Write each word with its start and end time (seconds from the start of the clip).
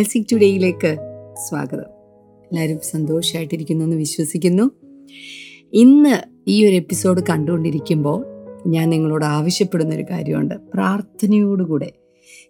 Blessing 0.00 0.24
ടുഡേയിലേക്ക് 0.32 0.96
സ്വാഗതം. 1.48 1.88
എല്ലാവരും 2.42 2.78
സന്തോഷമായിട്ടിരിക്കുന്നു 2.82 3.84
എന്ന് 3.84 3.96
വിശ്വസിക്കുന്നു. 3.96 4.70
ഇന്ന് 5.72 6.22
ഈ 6.48 6.68
ഒരു 6.68 6.74
എപ്പിസോഡ് 6.74 7.22
കണ്ടുകൊണ്ടിരിക്കുമ്പോൾ 7.30 8.26
ഞാൻ 8.66 8.90
നിങ്ങളോട് 8.90 9.24
ആവശ്യപ്പെടുന്ന 9.24 9.94
ഒരു 9.94 10.04
കാര്യമുണ്ട്. 10.10 10.54
പ്രാർത്ഥനയോടുകൂടെ 10.74 11.92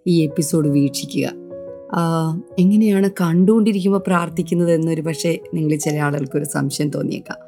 ഈ 0.06 0.24
എപ്പിസോഡ് 0.24 0.68
വീക്ഷിക്കുക. 0.68 1.32
എങ്ങനെയാണ് 2.58 3.10
കണ്ടുകൊണ്ടിരിക്കുമ്പോൾ 3.20 4.02
പ്രാർത്ഥിക്കുന്നത് 4.06 4.72
എന്നൊരു 4.72 5.00
പക്ഷേ 5.00 5.38
നിങ്ങൾ 5.54 5.76
ചില 5.76 5.98
ആളുകൾക്കൊരു 5.98 6.44
സംശയം 6.44 6.90
തോന്നിയേക്കാം. 6.90 7.38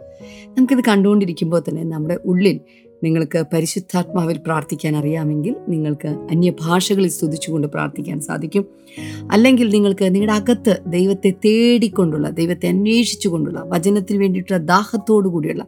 നമുക്കിത് 0.48 0.80
കണ്ടുകൊണ്ടിരിക്കുമ്പോൾ 0.88 1.62
തന്നെ 1.68 1.84
നമ്മുടെ 1.84 2.18
ഉള്ളിൽ 2.24 2.60
നിങ്ങൾക്ക് 3.02 3.44
പരിശുദ്ധാത്മാവിൽ 3.52 4.38
പ്രാർത്ഥിക്കാൻ 4.38 4.96
അറിയാമെങ്കിൽ 4.96 5.56
നിങ്ങൾക്ക് 5.68 6.08
അന്യഭാഷകളിൽ 6.08 7.08
സ്തുതിച്ചുകൊണ്ട് 7.08 7.68
പ്രാർത്ഥിക്കാൻ 7.68 8.20
സാധിക്കും. 8.20 8.64
അല്ലെങ്കിൽ 9.32 9.68
നിങ്ങൾക്ക് 9.68 10.14
നിങ്ങളുടെ 10.14 10.32
അകത്ത് 10.32 10.82
ദൈവത്തെ 10.86 11.30
തേടിക്കൊണ്ടുള്ള 11.30 12.30
ദൈവത്തെ 12.30 12.66
അന്വേഷിച്ചുകൊണ്ടുള്ള 12.68 13.62
വചനത്തിന് 13.66 14.18
വേണ്ടിയിട്ടുള്ള 14.18 14.62
ദാഹത്തോടു 14.64 15.28
കൂടിയുള്ള 15.28 15.66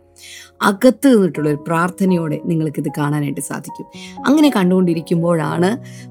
അകത്ത് 0.62 1.08
നിന്നിട്ടുള്ള 1.08 1.48
ഒരു 1.48 1.64
പ്രാർത്ഥനയോടെ 1.68 2.40
നിങ്ങൾക്കിത് 2.44 2.88
കാണാനായിട്ട് 2.98 3.40
സാധിക്കും. 3.40 3.86
അങ്ങനെ 4.26 4.50
കണ്ടുകൊണ്ടിരിക്കുമ്പോഴാണ് 4.56 5.70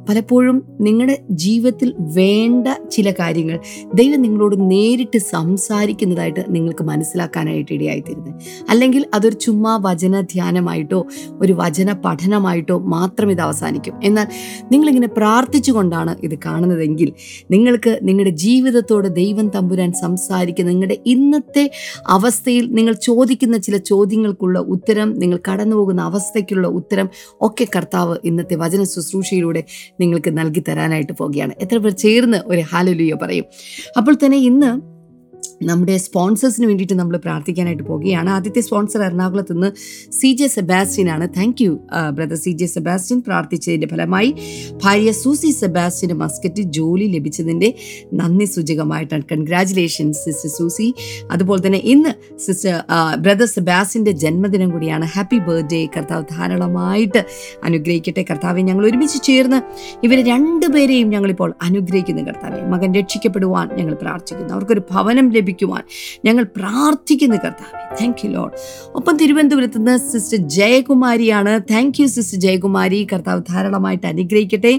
പലപ്പോഴും 0.10 0.64
നിങ്ങളുടെ 0.82 1.24
ജീവിതത്തിൽ 1.32 1.94
വേണ്ട 2.00 2.68
ചില 2.92 3.12
കാര്യങ്ങൾ 3.12 3.60
ദൈവം 3.94 4.22
നിങ്ങളോട് 4.22 4.72
നേരിട്ട് 4.72 5.18
സംസാരിക്കുന്നതായിട്ട് 5.18 6.46
നിങ്ങൾക്ക് 6.50 6.84
മനസ്സിലാക്കാനായിട്ട് 6.84 7.74
ഇടയായിത്തീരുന്നത്. 7.74 8.34
അല്ലെങ്കിൽ 8.70 9.06
അതൊരു 9.14 9.36
ചുമ്മാ 9.36 9.80
വചന 9.82 10.22
ധ്യാനമായിട്ടോ 10.22 11.06
ഒരു 11.32 11.54
വചന 11.54 11.92
പഠനമായിട്ടോ 12.06 12.80
മാത്രം 12.80 13.32
ഇത് 13.32 13.42
അവസാനിക്കും. 13.42 13.96
എന്നാൽ 14.04 14.28
നിങ്ങളിങ്ങനെ 14.72 15.08
പ്രാർത്ഥിച്ചുകൊണ്ടാണ് 15.08 16.16
ഇത് 16.24 16.40
കാണുന്നതെങ്കിൽ 16.46 17.14
നിങ്ങൾക്ക് 17.52 18.00
നിങ്ങളുടെ 18.04 18.34
ജീവിതത്തോട് 18.36 19.08
ദൈവം 19.16 19.50
തമ്പുരാൻ 19.50 19.94
സംസാരിക്കുന്ന 19.94 20.72
നിങ്ങളുടെ 20.72 20.98
ഇന്നത്തെ 21.06 21.72
അവസ്ഥയിൽ 22.08 22.74
നിങ്ങൾ 22.74 22.94
ചോദിക്കുന്ന 22.94 23.58
ചില 23.58 23.78
ചോദ്യങ്ങൾക്കുള്ള 23.94 24.60
ഉത്തരം 24.76 25.10
നിങ്ങൾ 25.22 25.40
കടന്നു 25.50 25.76
പോകുന്ന 25.76 26.02
അവസ്ഥയ്ക്കുള്ള 26.10 26.68
ഉത്തരം 26.80 27.08
ഒക്കെ 27.48 27.68
കർത്താവ് 27.76 28.16
ഇന്നത്തെ 28.30 28.56
വചന 28.64 28.84
ശുശ്രൂഷയിലൂടെ 28.94 29.62
നിങ്ങൾക്ക് 30.02 30.32
നൽകി 30.40 30.64
തരാനായിട്ട് 30.70 31.14
പോവുകയാണ്. 31.22 31.54
എത്ര 31.64 31.78
പേർ 31.78 31.94
ചേർന്ന് 32.06 32.40
ഒരു 32.52 32.64
ഹാലലുയ 32.72 33.16
പറയും. 33.24 33.46
അപ്പോൾ 33.98 34.16
തന്നെ 34.26 34.42
ഇന്ന് 34.52 34.72
നമ്മുടെ 35.70 35.96
സ്പോൺസേഴ്സിന് 35.98 36.66
വേണ്ടിയിട്ട് 36.70 36.96
നമ്മൾ 37.00 37.16
പ്രാർത്ഥിക്കാനായിട്ട് 37.18 37.84
പോവുകയാണ്. 37.84 38.30
ആദ്യത്തെ 38.30 38.62
സ്പോൺസർ 38.62 39.02
എറണാകുളത്ത് 39.08 39.54
നിന്ന് 39.54 39.70
സി 40.20 40.30
ജെ 40.40 40.48
സെബാസ്റ്റ്യൻ 40.48 41.08
ആണ്. 41.16 41.26
Thank 41.38 41.62
you 41.64 41.72
brother 42.16 42.40
C 42.46 42.52
J 42.62 42.68
Sebastian 42.76 43.20
പ്രാർത്ഥിച്ചതിന്റെ 43.28 43.88
ഫലമായി 43.88 44.32
ഭാര്യ 44.84 45.12
സൂസി 45.22 45.52
സെബാസ്റ്റ്യന്റെ 45.62 46.18
മസ്കറ്റ് 46.24 46.64
ജോലി 46.78 47.08
ലഭിച്ചതിന്റെ 47.16 47.70
നന്ദി 48.14 48.48
സൂചകമായിട്ടാണ്. 48.56 49.26
കൺഗ്രാറ്റുലേഷൻസ് 49.32 50.22
സിസ്റ്റർ 50.26 50.52
സൂസി 50.58 50.88
അതുപോലെ 51.32 51.62
തന്നെ 51.68 51.82
ഇന്ന് 51.94 52.14
സിസ്റ്റർ 52.46 52.76
ബ്രദർ 53.22 53.50
സെബാസ്റ്റിന്റെ 53.56 54.12
ജന്മദിനം 54.24 54.70
കൂടിയാണ്. 54.70 55.06
ഹാപ്പി 55.16 55.40
ബർത്ത്ഡേ 55.48 55.82
കർത്താവ് 55.98 56.26
ധാരാളമായിട്ട് 56.32 57.24
അനുഗ്രഹിക്കട്ടെ. 57.64 58.26
കർത്താവെ 58.32 58.62
ഞങ്ങൾ 58.70 58.84
ഒരുമിച്ച് 58.90 59.20
ചേർന്ന് 59.24 59.60
ഇവരെ 60.06 60.22
രണ്ടുപേരെയും 60.32 61.10
ഞങ്ങളിപ്പോൾ 61.10 61.50
അനുഗ്രഹിക്കുന്നു 61.62 62.22
കർത്താവെ. 62.22 62.60
മകൻ 62.74 62.90
രക്ഷിക്കപ്പെടുവാൻ 63.00 63.68
ഞങ്ങൾ 63.78 63.94
പ്രാർത്ഥിക്കുന്നു. 64.02 64.52
അവർക്കൊരു 64.54 64.84
ഭവനം 64.92 65.28
ലഭിക്കുവാൻ 65.54 65.84
ഞങ്ങൾ 66.26 66.44
പ്രാർത്ഥിക്കുന്നു 66.58 67.36
കർത്താവെ. 67.36 67.80
താങ്ക് 68.02 68.22
യു 68.26 68.30
ലോഡ് 68.32 68.54
ഒപ്പം 68.96 69.18
തിരുവനന്തപുരത്ത് 69.18 69.78
നിന്ന് 69.78 69.96
sister 70.12 70.40
ജയകുമാരിയാണ്. 70.50 71.54
Thank 71.72 72.02
you 72.02 72.08
sister 72.08 72.40
Jayakumari. 72.40 73.08
കർത്താവ് 73.14 73.42
ധാരാളമായിട്ട് 73.50 74.08
അനുഗ്രഹിക്കട്ടെ. 74.08 74.74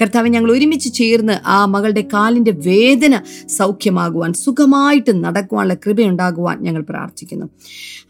കർത്താവ് 0.00 0.28
ഞങ്ങൾ 0.28 0.52
ഒരുമിച്ച് 0.52 0.90
ചേർന്ന് 0.94 1.36
ആ 1.46 1.58
മകളുടെ 1.74 2.04
കാലിന്റെ 2.14 2.50
വേദന 2.66 3.14
സൗഖ്യമാകുവാൻ 3.56 4.32
സുഖമായിട്ട് 4.32 5.24
നടക്കുവാനുള്ള 5.24 5.76
കൃപയുണ്ടാകുവാൻ 5.86 6.58
ഞങ്ങൾ 6.62 6.82
പ്രാർത്ഥിക്കുന്നു. 6.82 7.46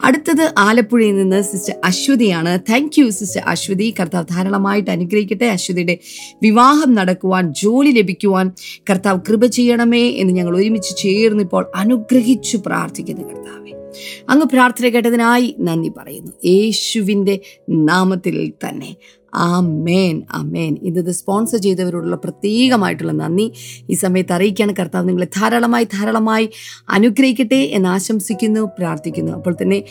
അടുത്തത് 0.05 0.45
ആലപ്പുഴയിൽ 0.59 1.17
നിന്ന് 1.17 1.43
sister 1.43 1.75
അശ്വതിയാണ്. 1.85 2.53
Thank 2.71 2.99
you 3.01 3.09
sister 3.11 3.43
Aswathi. 3.47 3.95
കർത്താവ് 4.01 4.27
ധാരാളമായിട്ട് 4.35 4.91
അനുഗ്രഹിക്കട്ടെ. 4.91 5.47
അശ്വതിയുടെ 5.57 5.99
വിവാഹം 6.43 6.91
നടക്കുവാൻ 6.95 7.45
ജോലി 7.63 7.91
ലഭിക്കുവാൻ 7.91 8.47
കർത്താവ് 8.91 9.21
കൃപ 9.29 9.47
ചെയ്യണമേ 9.47 10.05
എന്ന് 10.21 10.33
ഞങ്ങൾ 10.35 10.55
ഒരുമിച്ച് 10.57 10.93
ചേർന്ന് 11.03 11.43
ഇപ്പോൾ 11.45 11.65
അനുഗ്രഹിച്ചു 12.09 12.63
പ്രാർത്ഥിക്കുന്നു 12.67 13.23
കർത്താവെ. 13.23 13.73
അങ്ങ് 14.29 14.47
പ്രാർത്ഥന 14.47 14.89
കേട്ടതിനായി 14.89 15.57
നന്ദി 15.61 15.89
പറയുന്നു. 15.89 16.33
യേശുവിന്റെ 16.45 17.41
നാമത്തിൽ 17.71 18.53
തന്നെ. 18.69 18.97
ആമേൻ 19.35 20.23
ആമേൻ. 20.31 20.77
ഇത് 20.83 21.11
സ്പോൺസർ 21.13 21.59
ചെയ്തവരോടുള്ള 21.59 22.17
പ്രത്യേകമായിട്ടുള്ള 22.17 23.13
നന്ദി. 23.13 23.53
ഈ 23.91 23.95
സമയത്ത് 23.95 24.33
അറിയിക്കാണ് 24.33 24.73
കർത്താവ് 24.81 25.09
നിങ്ങളെ 25.09 25.29
ധാരാളമായി 25.37 25.85
ധാരാളമായി 25.85 26.49
അനുഗ്രഹിക്കട്ടെ 26.89 27.55
എന്ന് 27.55 27.89
ആശംസിക്കുന്നു 27.89 28.61
പ്രാർത്ഥിക്കുന്നു. 28.61 29.33
അപ്പോൾ 29.33 29.57
തന്നെ 29.63 29.85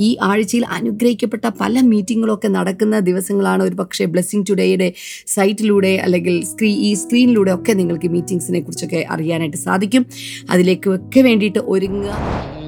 ഈ 0.00 0.16
ആഴ്ചയിൽ 0.22 0.64
അനുഗ്രഹിക്കപ്പെട്ട 0.66 1.50
പല 1.60 1.80
മീറ്റിങ്ങുകളൊക്കെ 1.80 2.48
നടക്കുന്ന 2.48 2.98
ദിവസങ്ങളാണ് 2.98 3.62
ഒരു 3.62 3.74
പക്ഷേ 3.74 4.04
ബ്ലെസ്സിങ് 4.04 4.44
ടുഡേയുടെ 4.50 4.92
സൈറ്റിലൂടെ 5.26 6.00
അല്ലെങ്കിൽ 6.04 6.44
സ്ക്രീ 6.44 6.74
ഈ 6.74 6.94
സ്ക്രീനിലൂടെ 6.94 7.52
ഒക്കെ 7.54 7.72
നിങ്ങൾക്ക് 7.72 8.08
മീറ്റിംഗ്സിനെ 8.08 8.60
കുറിച്ചൊക്കെ 8.60 9.06
അറിയാനായിട്ട് 9.10 9.56
സാധിക്കും. 9.56 10.06
അതിലേക്ക് 10.50 10.90
ഒക്കെ 10.90 11.20
വേണ്ടിയിട്ട് 11.20 11.58
ഒരുങ്ങുക. 11.58 12.59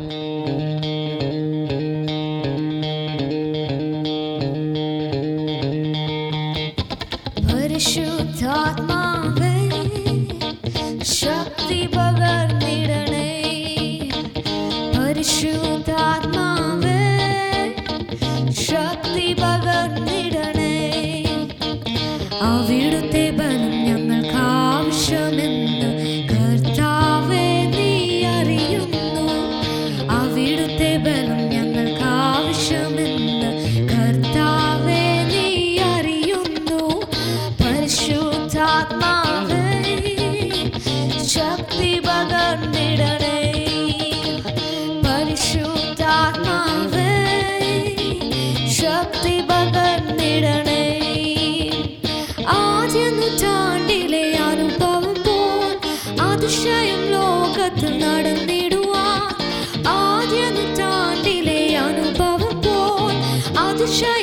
shine. 63.92 64.21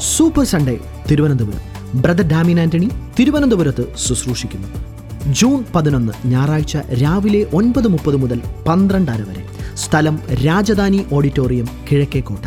Super 0.00 0.44
Sunday 0.44 0.78
Thiruvananthapuram. 1.10 1.76
Brother 2.00 2.28
Damien 2.28 2.60
Antony 2.60 2.90
തിരുവനന്തപുരത്ത് 3.18 3.84
ശുശ്രൂഷിക്കുന്നു. 3.96 4.68
ജൂൺ 5.32 5.64
പതിനൊന്ന് 5.74 6.12
ഞായറാഴ്ച 6.26 6.76
രാവിലെ 6.76 7.46
ഒൻപത് 7.54 7.88
മുപ്പത് 7.88 8.16
മുതൽ 8.16 8.40
പന്ത്രണ്ടര 8.68 9.20
വരെ. 9.28 9.44
സ്ഥലം 9.74 10.18
രാജധാനി 10.46 11.04
ഓഡിറ്റോറിയം 11.12 11.68
കിഴക്കേക്കോട്ട. 11.92 12.46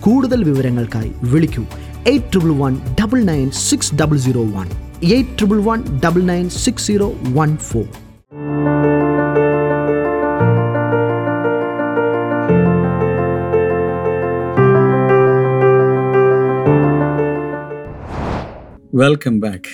കൂടുതൽ 0.00 0.44
വിവരങ്ങൾക്കായി 0.44 1.12
വിളിക്കൂ. 1.22 1.64
Eight 2.06 2.26
triple 2.32 2.50
one 2.50 2.80
double 3.00 3.22
nine 3.22 3.50
six 3.50 3.94
double 3.94 4.18
zero 4.18 4.42
one 4.42 4.68
eight 5.02 5.30
triple 5.38 5.60
one 5.60 6.00
double 6.04 6.22
nine 6.22 6.48
six 6.48 6.86
zero 6.86 7.12
one 7.22 7.56
four. 7.56 8.09
Welcome 19.00 19.40
back 19.40 19.70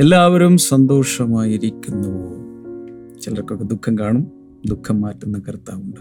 എല്ലാവരും 0.00 0.58
സന്തോഷമായിരിക്കുന്നു 0.58 2.10
ചിലർക്കൊക്കെ 3.20 3.64
ദുഃഖം 3.64 3.98
കാണും 3.98 4.26
ദുഃഖം 4.66 5.00
മാറ്റുന്ന 5.00 5.38
കർത്താവുണ്ട്. 5.38 6.00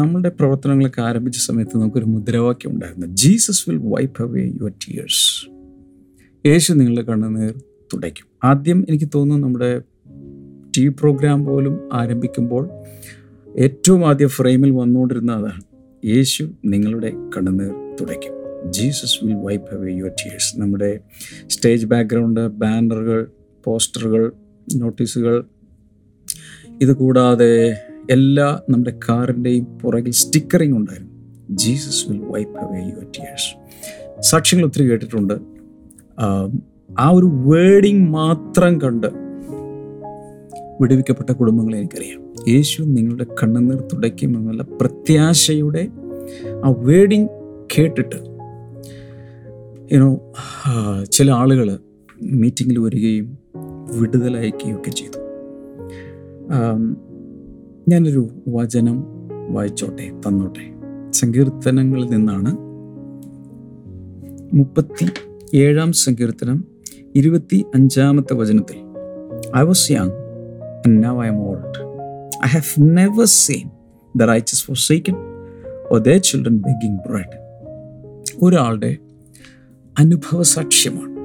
നമ്മളുടെ 0.00 0.28
പ്രവർത്തനങ്ങളൊക്കെ 0.28 1.00
ആരംഭിച്ച 1.00 1.38
സമയത്ത് 1.38 1.78
നമുക്കൊരു 1.78 2.04
മുദ്രാവാക്യം 2.04 2.70
ഉണ്ടായിരുന്നു. 2.70 3.06
Jesus 3.06 3.70
will 3.70 3.80
wipe 3.84 4.22
away 4.22 4.42
your 4.44 4.70
tears 4.70 5.50
യേശു 6.48 6.72
നിങ്ങളുടെ 6.72 7.02
കണ്ണുനീർ 7.02 7.54
തുടയ്ക്കും. 7.94 8.26
ആദ്യം 8.44 8.84
എനിക്ക് 8.88 9.08
തോന്നുന്നു 9.14 9.46
നമ്മുടെ 9.46 9.78
ടി 10.76 10.82
വി 10.84 10.88
പ്രോഗ്രാം 10.88 11.44
പോലും 11.44 11.88
ആരംഭിക്കുമ്പോൾ 11.92 12.70
ഏറ്റവും 13.58 14.08
ആദ്യം 14.08 14.28
ഫ്രെയിമിൽ 14.28 14.70
വന്നുകൊണ്ടിരുന്ന 14.70 15.32
അതാണ്. 15.32 15.62
യേശു 16.04 16.50
നിങ്ങളുടെ 16.64 17.12
കണ്ണുനീർ 17.36 17.96
തുടയ്ക്കും. 18.00 18.37
Jesus 18.66 19.24
will 19.24 19.34
wipe 19.34 19.74
away 19.74 19.92
your 19.92 20.10
tears. 20.10 20.60
നമ്മുടെ 20.60 21.00
സ്റ്റേജ് 21.46 21.86
ബാക്ക്ഗ്രൗണ്ട് 21.86 22.48
ബാനറുകൾ 22.48 23.30
പോസ്റ്ററുകൾ 23.64 24.32
നോട്ടീസുകൾ 24.74 25.44
ഇത് 26.80 26.92
കൂടാതെ 26.92 27.76
എല്ലാ 28.10 28.60
നമ്മുടെ 28.70 28.98
കാറിന്റെയും 29.08 29.64
പുറകിൽ 29.64 30.10
സ്റ്റിക്കറിങ് 30.10 30.76
ഉണ്ടായിരുന്നു. 30.76 31.12
Jesus 31.50 32.08
will 32.08 32.18
wipe 32.18 32.58
away 32.58 32.78
your 32.78 33.04
tears. 33.04 33.56
സാക്ഷ്യങ്ങൾ 34.20 34.66
ഒത്തിരി 34.66 34.90
കേട്ടിട്ടുണ്ട്. 34.90 35.34
ആ 36.98 37.10
ഒരു 37.10 37.26
വേർഡിങ് 37.26 38.08
മാത്രം 38.08 38.80
കണ്ട് 38.80 39.06
വിടുവിക്കപ്പെട്ട 40.80 41.30
കുടുംബങ്ങളെ 41.30 41.78
എനിക്കറിയാം. 41.78 42.34
യേശു 42.48 42.82
നിങ്ങളുടെ 42.82 43.26
കണ്ണുനീർ 43.42 43.88
തുടയ്ക്കുമെന്നുള്ള 43.92 44.62
പ്രത്യാശയുടെ 44.62 45.88
ആ 46.64 46.70
വേർഡിങ് 46.70 47.28
കേട്ടിട്ട് 47.78 48.27
യുനോ 49.92 50.32
ചില 51.04 51.30
ആളുകൾ 51.30 51.78
മീറ്റിങ്ങിൽ 52.22 52.78
വരികയും 52.78 53.28
വിടുതലയക്കുകയൊക്കെ 54.00 54.90
ചെയ്തു 54.90 55.20
ഞാനൊരു 57.88 58.22
വചനം 58.48 58.96
വായിച്ചോട്ടെ 59.48 60.08
തന്നോട്ടെ 60.26 60.64
സങ്കീർത്തനങ്ങളിൽ 61.10 62.08
നിന്നാണ് 62.08 62.52
മുപ്പത്തി 64.56 65.06
ഏഴാം 65.54 65.92
സങ്കീർത്തനം 65.92 66.58
ഇരുപത്തി 67.16 67.64
അഞ്ചാമത്തെ 67.74 68.34
വചനത്തിൽ 68.34 68.78
I 69.58 69.62
was 69.62 69.92
young 69.92 70.14
and 70.86 70.96
now 71.04 71.16
am 71.24 71.38
old 71.40 71.64
old. 71.64 71.76
I 72.44 72.48
have 72.48 72.70
never 72.98 73.24
seen 73.42 73.66
the 74.14 74.26
righteous 74.26 74.60
forsaken 74.60 75.16
or 75.90 75.98
their 76.00 76.20
children 76.20 76.54
begging 76.58 76.96
bread. 77.06 77.30
ഒരാളുടെ 78.42 78.90
അനുഭവ 79.98 80.42
സാക്ഷ്യമാണ്. 80.42 81.18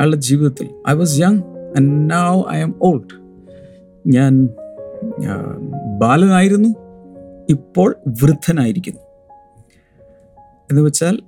അയാളുടെ 0.00 0.16
ജീവിതത്തിൽ 0.16 0.68
I 0.90 0.92
was 0.92 1.18
young 1.18 1.40
and 1.76 2.10
now 2.10 2.42
I 2.52 2.60
am 2.60 2.74
old 2.82 3.24
ഞാൻ 4.06 4.48
ബാലനായിരുന്നു 5.98 6.68
ഇപ്പോൾ 7.50 7.96
വൃദ്ധനായിരിക്കുന്നു. 8.08 9.00
എന്ന് 10.70 10.82
വെച്ചാൽ 10.82 11.18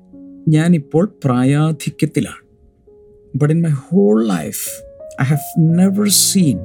ഞാനിപ്പോൾ 0.48 1.12
പ്രായാധിക്യത്തിലാണ്. 1.24 2.46
But 3.36 3.54
in 3.54 3.62
my 3.62 3.70
whole 3.70 4.28
life 4.28 4.68
I 5.22 5.24
have 5.24 5.78
never 5.78 6.08
seen 6.08 6.58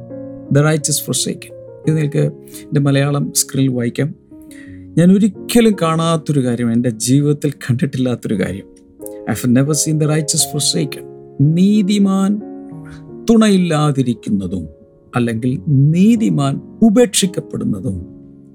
the 0.51 0.57
righteous 0.57 1.12
forsaken. 1.12 1.53
ഇത് 1.53 1.97
നിങ്ങൾക്ക് 1.97 2.33
എന്റെ 2.47 2.79
മലയാളം 2.79 3.33
സ്ക്രീനിൽ 3.35 3.75
വായിക്കാം. 3.75 4.15
ഞാൻ 4.97 5.12
ഒരിക്കലും 5.12 5.75
കാണാത്തൊരു 5.81 6.45
കാര്യം 6.45 6.74
എന്റെ 6.74 6.89
ജീവിതത്തിൽ 6.89 7.51
കണ്ടിട്ടില്ലാത്തൊരു 7.51 8.39
കാര്യം. 8.39 8.70
I 9.29 9.33
never 9.47 9.73
seen 9.73 10.00
the 10.00 10.03
righteous 10.03 10.47
forsaken. 10.57 11.06
നീതിമാൻ 11.41 12.41
തുണയില്ലാതിരിക്കുന്നതും 13.29 14.68
അല്ലെങ്കിൽ 15.15 15.62
നീതിമാൻ 15.68 16.62
ഉപേക്ഷിക്കപ്പെടുന്നതും 16.81 18.06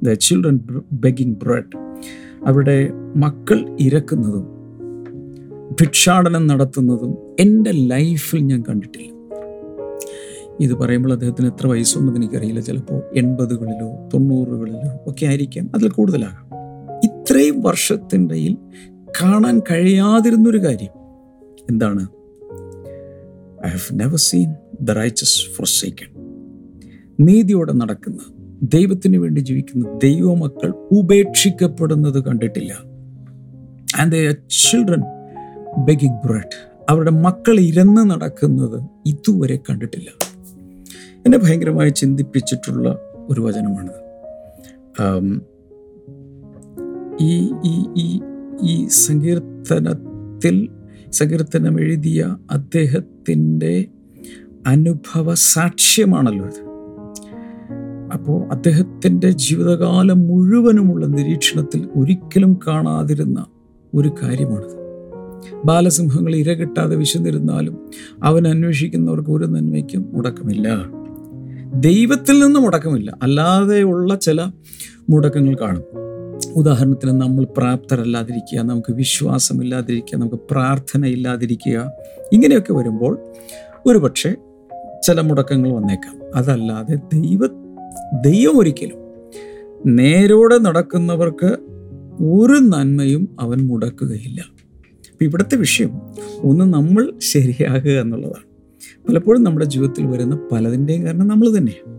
ദ 0.03 0.13
ചിൽഡ്രൻ 0.13 0.61
ബെഗിങ് 0.93 1.35
ബ്രെഡ് 1.35 1.77
അവരുടെ 2.47 2.89
മക്കൾ 3.17 3.77
ഇരക്കുന്നതും 3.81 4.57
ഭിക്ഷാടനം 5.71 6.47
നടത്തുന്നതും 6.47 7.17
എന്റെ 7.41 7.71
ലൈഫിൽ 7.71 8.39
ഞാൻ 8.39 8.65
കണ്ടിട്ടില്ല. 8.69 9.17
ഇത് 10.61 10.75
പറയുമ്പോൾ 10.75 11.13
അദ്ദേഹത്തിന് 11.13 11.47
എത്ര 11.47 11.67
വയസ്സുണ്ടെന്ന് 11.67 12.21
എനിക്കറിയില്ല. 12.21 12.61
ചിലപ്പോൾ 12.61 13.03
എൺപതുകളിലോ 13.17 14.09
തൊണ്ണൂറുകളിലോ 14.15 15.11
ഒക്കെ 15.11 15.27
ആയിരിക്കാം. 15.27 15.71
അതിൽ 15.75 15.89
കൂടുതലാകാം. 15.89 16.47
ഇത്രയും 17.05 17.61
വർഷത്തിന്റെയിൽ 17.61 18.57
കാണാൻ 19.23 19.63
കഴിയാതിരുന്നൊരു 19.71 20.59
കാര്യം. 20.59 20.93
എന്താണ്? 21.71 22.03
I 23.67 23.69
have 23.69 24.01
never 24.01 24.17
seen 24.17 24.55
the 24.81 24.91
righteous 24.91 25.65
forsaken 25.65 26.27
നീതിയോടെ 27.21 27.73
നടക്കുന്ന 27.73 28.19
ദൈവത്തിന് 28.63 29.17
വേണ്ടി 29.17 29.41
ജീവിക്കുന്ന 29.41 29.99
ദൈവമക്കൾ 30.03 30.73
ഉപേക്ഷിക്കപ്പെടുന്നത് 30.93 32.25
കണ്ടിട്ടില്ല. 32.25 32.73
And 34.01 34.13
the 34.13 34.37
children 34.51 35.03
begging 35.85 36.27
bread 36.27 36.71
അവരുടെ 36.89 37.11
മക്കൾ 37.11 37.61
ഇരന്ന് 37.61 38.11
നടക്കുന്നത് 38.11 38.83
ഇതുവരെ 39.07 39.57
കണ്ടിട്ടില്ല. 39.57 40.11
എന്നെ 41.27 41.39
ഭയങ്കരമായി 41.39 41.91
ചിന്തിപ്പിച്ചിട്ടുള്ള 41.91 42.99
ഒരു 43.29 43.41
വചനമാണിത്. 43.41 44.07
ആം, 45.03 45.43
ഈ 47.21 47.51
ഈ 47.65 47.85
ഈ 47.97 48.21
ഈ 48.63 48.87
സങ്കീർത്തനത്തിൽ 48.87 50.69
സങ്കീർത്തനം 51.13 51.81
എഴുതിയ 51.81 52.37
അദ്ദേഹത്തിന്റെ 52.51 53.87
അനുഭവ 54.67 55.35
സാക്ഷ്യമാണല്ലോ 55.35 56.47
ഇത്. 56.47 56.67
അപ്പോൾ 58.13 58.49
അദ്ദേഹത്തിന്റെ 58.53 59.31
ജീവിതകാലം 59.31 60.27
മുഴുവനുമുള്ള 60.27 61.07
നിരീക്ഷണത്തിൽ 61.07 61.89
ഒരിക്കലും 61.97 62.59
കാണാതിരുന്ന 62.67 63.47
ഒരു 63.95 64.15
കാര്യമാണിത്. 64.23 64.87
ബാലസിംഹങ്ങൾ 65.65 66.35
ഇരകിട്ടാതെ 66.35 66.97
വിശന്നിരുന്നാലും 66.97 67.91
അവൻ 68.23 68.49
അന്വേഷിക്കുന്നവർക്ക് 68.49 69.31
ഒരു 69.31 69.45
നന്മയ്ക്കും 69.45 70.09
മുടക്കമില്ല. 70.13 70.69
ദൈവത്തിൽ 71.75 72.45
നിന്ന് 72.45 72.61
മുടക്കമില്ല. 72.61 73.19
അല്ലാതെയുള്ള 73.23 74.15
ചില 74.15 74.51
മുടക്കങ്ങൾ 75.11 75.57
കാണും. 75.61 76.06
ഉദാഹരണത്തിന് 76.55 77.21
നമ്മൾ 77.21 77.45
പ്രാപ്തരല്ലാതിരിക്കുക 77.45 78.61
നമുക്ക് 78.61 78.93
വിശ്വാസമില്ലാതിരിക്കുക 78.93 80.19
നമുക്ക് 80.19 80.41
പ്രാർത്ഥന 80.51 81.07
ഇല്ലാതിരിക്കുക 81.07 81.93
ഇങ്ങനെയൊക്കെ 82.33 82.73
വരുമ്പോൾ 82.73 83.19
ഒരു 83.87 83.99
പക്ഷേ 83.99 84.35
ചില 85.03 85.21
മുടക്കങ്ങൾ 85.21 85.73
വന്നേക്കാം. 85.73 86.21
അതല്ലാതെ 86.35 86.95
ദൈവ 86.95 87.41
ദൈവം 88.25 88.59
ഒരിക്കലും 88.59 88.99
നേരോടെ 89.87 90.59
നടക്കുന്നവർക്ക് 90.59 91.57
ഒരു 92.21 92.53
നന്മയും 92.53 93.37
അവൻ 93.41 93.59
മുടക്കുകയില്ല. 93.59 94.41
അപ്പം 95.13 95.25
ഇവിടുത്തെ 95.25 95.57
വിഷയം 95.57 96.01
ഒന്ന് 96.41 96.65
നമ്മൾ 96.65 97.13
ശരിയാകുക 97.19 98.01
എന്നുള്ളതാണ്. 98.01 98.47
പലപ്പോഴും 99.09 99.43
നമ്മുടെ 99.43 99.67
ജീവിതത്തിൽ 99.67 100.07
വരുന്ന 100.07 100.49
പലതിന്റെയും 100.53 101.07
കാരണം 101.07 101.29
നമ്മൾ 101.29 101.59
തന്നെയാണ്. 101.59 101.96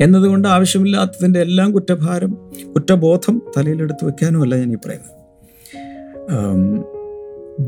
എന്നതുകൊണ്ട് 0.00 0.48
ആവശ്യമില്ലാത്തതിന്റെ 0.48 1.40
എല്ലാം 1.40 1.72
കുറ്റഭാരം 1.72 2.36
കുറ്റബോധം 2.72 3.42
തലയിലെടുത്ത് 3.56 4.04
വെക്കാനുമല്ല 4.04 4.56
ഞാൻ 4.56 4.72
ഈ 4.72 4.74
പറയുന്നത്. 4.74 5.20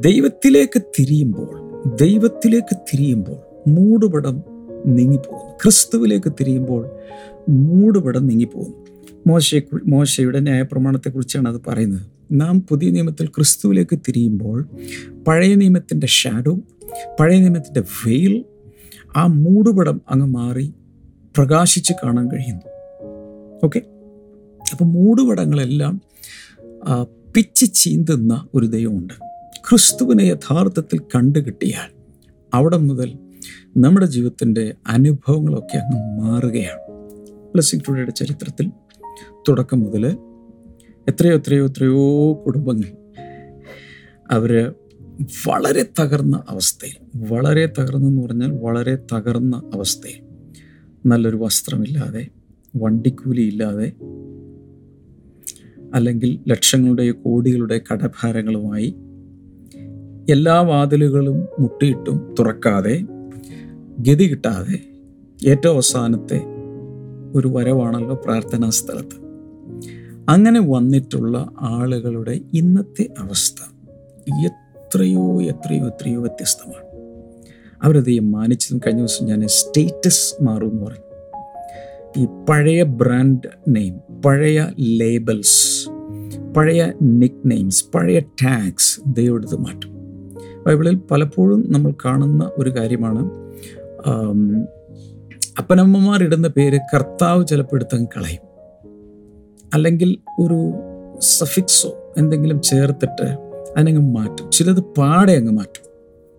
ദൈവത്തിലേക്ക് 0.03 0.83
തിരിയുമ്പോൾ 1.01 1.63
ദൈവത്തിലേക്ക് 2.01 2.77
തിരിയുമ്പോൾ 2.77 3.71
മൂടുപടം 3.71 4.43
നീങ്ങിപ്പോകുന്നു. 4.87 5.57
ക്രിസ്തുവിലേക്ക് 5.63 6.33
തിരിയുമ്പോൾ 6.41 6.91
മൂടുപടം 7.49 8.27
നീങ്ങിപ്പോകുന്നു. 8.27 8.77
മോശയെ 9.27 9.61
മോശയുടെ 9.87 10.41
ന്യായപ്രമാണത്തെക്കുറിച്ചാണ് 10.41 11.49
അത് 11.49 11.61
പറയുന്നത്. 11.67 12.03
നാം 12.33 12.61
പുതിയ 12.61 12.91
നിയമത്തിൽ 12.91 13.27
ക്രിസ്തുവിലേക്ക് 13.27 13.99
തിരിയുമ്പോൾ 13.99 14.69
പഴയ 15.29 15.55
നിയമത്തിന്റെ 15.55 16.07
ഷാഡോ 16.07 16.59
പഴയ 17.21 17.39
നിയമത്തിന്റെ 17.39 17.81
വെയിൽ 17.81 18.45
ആ 19.17 19.27
മൂടുപടം 19.27 20.01
അങ്ങ് 20.11 20.27
മാറി 20.27 20.73
പ്രകാശിച്ച് 21.37 21.93
കാണാൻ 21.93 22.31
കഴിയുന്നു. 22.31 22.69
ഓക്കെ 23.65 23.81
അപ്പം 24.73 24.93
മൂടുപടങ്ങളെല്ലാം 24.93 26.03
പിച്ച് 27.35 27.75
ചീന്തുന്ന 27.75 28.47
ഒരു 28.55 28.67
ദൈവമുണ്ട്. 28.67 29.15
ക്രിസ്തുവിനെ 29.71 30.23
യഥാർത്ഥത്തിൽ 30.23 30.99
കണ്ടു 31.15 31.39
കിട്ടിയാൽ 31.39 31.91
അവിടെ 32.55 32.77
മുതൽ 32.77 33.19
നമ്മുടെ 33.77 34.07
ജീവിതത്തിന്റെ 34.07 34.75
അനുഭവങ്ങളൊക്കെ 34.87 35.77
അങ്ങ് 35.77 36.01
മാറുകയാണ്. 36.21 36.81
ബ്ലസ്സിംഗ് 37.53 37.85
ടുഡേയുടെ 37.89 38.11
ചരിത്രത്തിൽ 38.11 38.71
തുടക്കം 39.49 39.81
മുതൽ 39.81 40.05
എത്രയോ 41.09 41.35
എത്രയോ 41.35 41.65
എത്രയോ 41.65 42.05
കുടുംബങ്ങൾ 42.47 42.91
അവർ 44.31 44.73
വളരെ 45.49 45.85
തകർന്ന 46.01 46.45
അവസ്ഥയിൽ 46.49 46.99
വളരെ 47.31 47.67
തകർന്നെന്ന് 47.67 48.23
പറഞ്ഞാൽ 48.23 48.53
വളരെ 48.53 48.99
തകർന്ന 49.13 49.57
അവസ്ഥയിൽ 49.75 50.32
നല്ലൊരു 51.07 51.37
വസ്ത്രമില്ലാതെ 51.37 52.27
വണ്ടിക്കൂലിയില്ലാതെ 52.77 53.93
അല്ലെങ്കിൽ 55.95 56.39
ലക്ഷങ്ങളുടെ 56.49 57.11
കോടികളുടെ 57.11 57.81
കടഭാരങ്ങളുമായി 57.93 58.95
എല്ലാ 60.31 60.61
വാതിലുകളും 60.61 61.49
മുട്ടിയിട്ടും 61.59 62.35
തുറക്കാതെ 62.39 63.01
ഗതി 63.99 64.31
കിട്ടാതെ 64.31 64.79
ഏറ്റവും 65.49 65.75
അവസാനത്തെ 65.75 66.41
ഒരു 67.35 67.49
വരവാണല്ലോ 67.49 68.15
പ്രാർത്ഥനാ 68.25 68.71
സ്ഥലത്ത്. 68.71 69.23
അങ്ങനെ 70.29 70.61
വന്നിട്ടുള്ള 70.61 71.49
ആളുകളുടെ 71.61 72.41
ഇന്നത്തെ 72.55 73.09
അവസ്ഥ 73.19 73.63
എത്രയോ 74.47 75.43
എത്രയോ 75.43 75.87
എത്രയോ 75.87 76.21
വ്യത്യസ്തമാണ്. 76.21 76.92
അവരത് 77.83 78.21
മാനിച്ചതും 78.21 78.79
കഴിഞ്ഞ 78.79 78.99
ദിവസം 78.99 79.27
ഞാൻ 79.27 79.49
സ്റ്റേറ്റസ് 79.49 80.43
മാറും 80.43 80.71
എന്ന് 80.71 80.83
പറഞ്ഞു. 80.83 81.05
ഈ 82.19 82.27
പഴയ 82.49 82.83
ബ്രാൻഡ് 82.83 83.49
നെയിം 83.69 84.21
പഴയ 84.21 84.67
ലേബൽസ് 84.81 85.89
പഴയ 86.57 86.93
നിക് 87.03 87.41
നെയിംസ് 87.47 87.85
പഴയ 87.95 88.19
ടാഗ്സ് 88.19 89.01
ദൈവം 89.07 89.35
എടുത്ത് 89.35 89.57
മാറ്റും. 89.57 89.93
ബൈബിളിൽ 90.67 90.99
പലപ്പോഴും 91.11 91.73
നമ്മൾ 91.73 91.93
കാണുന്ന 92.05 92.51
ഒരു 92.59 92.71
കാര്യമാണ് 92.71 93.31
അപ്പനമ്മമാരിടുന്ന 95.59 96.49
പേര് 96.49 96.81
കർത്താവ് 96.95 97.47
ചിലപ്പോൾ 97.47 97.77
എടുത്തങ്ങ് 97.77 98.07
കളയും. 98.07 98.43
അല്ലെങ്കിൽ 99.75 100.19
ഒരു 100.41 100.73
സഫിക്സോ 101.21 102.15
എന്തെങ്കിലും 102.19 102.61
ചേർത്തിട്ട് 102.61 103.27
അതിനങ്ങ് 103.77 104.15
മാറ്റും. 104.15 104.51
ചിലത് 104.51 104.81
പാടെ 104.81 105.33
അങ്ങ് 105.33 105.53
മാറ്റും. 105.53 105.92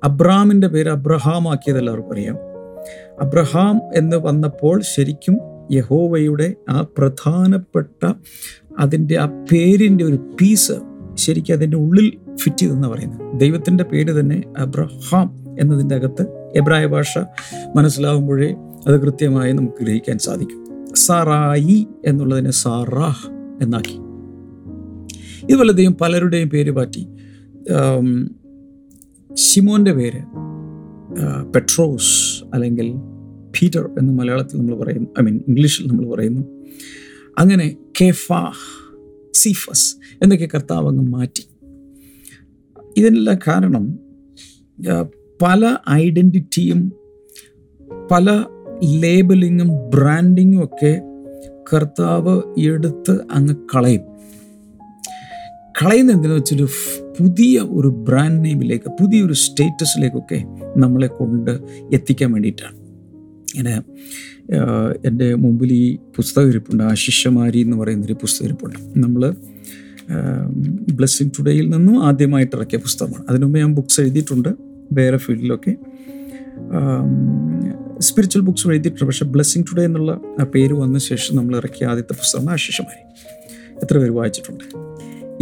അബ്രഹാമിന്റെ 0.03 0.67
പേര് 0.67 0.89
അബ്രഹാം 0.89 1.51
ആക്കിയത് 1.51 1.77
എല്ലാവർക്കും 1.77 2.13
അറിയാം. 2.13 2.37
അബ്രഹാം 3.21 3.81
എന്ന് 3.95 4.17
വന്നപ്പോൾ 4.17 4.81
ശരിക്കും 4.95 5.37
യഹോവയുടെ 5.71 6.53
ആ 6.69 6.85
പ്രധാനപ്പെട്ട 6.97 8.13
അതിന്റെ 8.79 9.17
ആ 9.17 9.25
പേരിന്റെ 9.25 10.03
ഒരു 10.03 10.35
പീസ് 10.41 10.71
ശരിക്കും 11.13 11.53
അതിന്റെ 11.53 11.77
ഉള്ളിൽ 11.77 12.35
ഫിറ്റ് 12.35 12.57
ചെയ്തെന്ന് 12.57 12.87
പറയുന്നത്. 12.87 13.39
ദൈവത്തിന്റെ 13.39 13.83
പേര് 13.83 14.19
തന്നെ 14.19 14.43
അബ്രഹാം 14.57 15.57
എന്നതിന്റെ 15.59 15.95
അകത്ത് 15.95 16.51
എബ്രായ 16.55 16.85
ഭാഷ 16.85 17.17
മനസ്സിലാവുമ്പോഴേ 17.75 18.55
അത് 18.87 19.01
കൃത്യമായി 19.01 19.51
നമുക്ക് 19.51 19.83
ഗ്രഹിക്കാൻ 19.83 20.17
സാധിക്കും. 20.17 20.65
സറായി 20.95 21.87
എന്നുള്ളതിനെ 22.05 22.51
സാറാഹ് 22.51 23.27
എന്നാക്കി. 23.63 23.99
ഇതുപോലെ 25.49 25.73
ദൈവം 25.73 25.93
പലരുടെയും 25.93 26.49
പേര് 26.49 26.71
മാറ്റി. 26.71 27.07
ആം, 29.33 29.37
ഷിമോന്റെ 29.37 29.91
പേര് 29.91 30.21
പെട്രോസ് 31.53 32.43
അല്ലെങ്കിൽ 32.53 32.87
പീറ്റർ 33.55 33.89
എന്ന് 33.99 34.13
മലയാളത്തിൽ 34.13 34.57
നമ്മൾ 34.57 34.75
പറയുന്നു 34.75 35.07
ഐ 35.19 35.23
മീൻ 35.23 35.35
ഇംഗ്ലീഷിൽ 35.47 35.87
നമ്മൾ 35.87 36.15
പറയുന്നു. 36.15 36.41
അങ്ങനെ 37.39 37.75
കെഫാഹ് 38.01 38.63
സീഫസ് 39.33 39.95
എന്നൊക്കെ 40.21 40.47
കർത്താവ് 40.53 40.87
അങ്ങ് 40.87 41.03
മാറ്റി. 41.03 41.47
ഇതിനെല്ലാം 42.97 43.39
കാരണം 43.47 43.99
പല 45.41 45.77
ഐഡന്റിറ്റിയും 45.89 46.93
പല 48.11 48.45
ലേബലിങ്ങും 48.83 49.69
ബ്രാൻഡിങ്ങും 49.89 50.63
ഒക്കെ 50.63 50.93
കർത്താവ് 51.73 52.41
എടുത്ത് 52.61 53.15
അങ്ങ് 53.31 53.55
കളയും. 53.75 54.03
കളയുന്ന 55.81 56.11
എന്തിനു 56.11 56.33
വെച്ചൊരു 56.33 56.67
പുതിയ 57.19 57.59
ഒരു 57.59 57.87
ബ്രാൻഡ് 57.87 58.45
നെയിമിലേക്ക് 58.45 58.89
പുതിയൊരു 58.89 59.33
സ്റ്റേറ്റസിലേക്കൊക്കെ 59.33 60.43
നമ്മളെ 60.77 61.07
കൊണ്ട് 61.07 61.51
എത്തിക്കാൻ 61.93 62.31
വേണ്ടിയിട്ടാണ്. 62.31 62.77
ഇങ്ങനെ 63.55 63.73
എന്റെ 65.05 65.33
മുമ്പിൽ 65.33 65.73
ഈ 65.73 65.95
പുസ്തകം 65.95 66.47
ഇരിപ്പുണ്ട് 66.47 66.83
ആശിഷമാരി 66.83 67.59
എന്ന് 67.59 67.77
പറയുന്നൊരു 67.77 68.13
പുസ്തകം 68.13 68.45
ഇരിപ്പുണ്ട്. 68.45 68.79
നമ്മൾ 68.99 69.35
ബ്ലെസ്സിങ് 70.93 71.29
ടുഡേയിൽ 71.39 71.69
നിന്നും 71.69 72.03
ആദ്യമായിട്ട് 72.03 72.55
ഇറക്കിയ 72.55 72.79
പുസ്തകമാണ്. 72.79 73.25
അതിനുമുമ്പ് 73.29 73.59
ഞാൻ 73.59 73.75
ബുക്ക്സ് 73.75 74.01
എഴുതിയിട്ടുണ്ട് 74.01 74.49
വേറെ 74.91 75.17
ഫീൽഡിലൊക്കെ 75.17 75.75
സ്പിരിച്വൽ 77.99 78.41
ബുക്സ് 78.41 78.67
എഴുതിയിട്ടുണ്ട് 78.67 79.05
പക്ഷേ 79.05 79.25
ബ്ലെസ്സിങ് 79.25 79.63
ടുഡേ 79.71 79.85
എന്നുള്ള 79.85 80.21
ആ 80.39 80.43
പേര് 80.43 80.73
വന്ന 80.73 80.97
ശേഷം 80.99 81.35
നമ്മൾ 81.35 81.57
ഇറക്കിയ 81.57 81.87
ആദ്യത്തെ 81.87 82.13
പുസ്തകമാണ് 82.13 82.49
ആശിഷമാരി. 82.49 83.01
എത്ര 83.81 83.97
പേര് 83.97 84.11
വായിച്ചിട്ടുണ്ട്? 84.11 84.63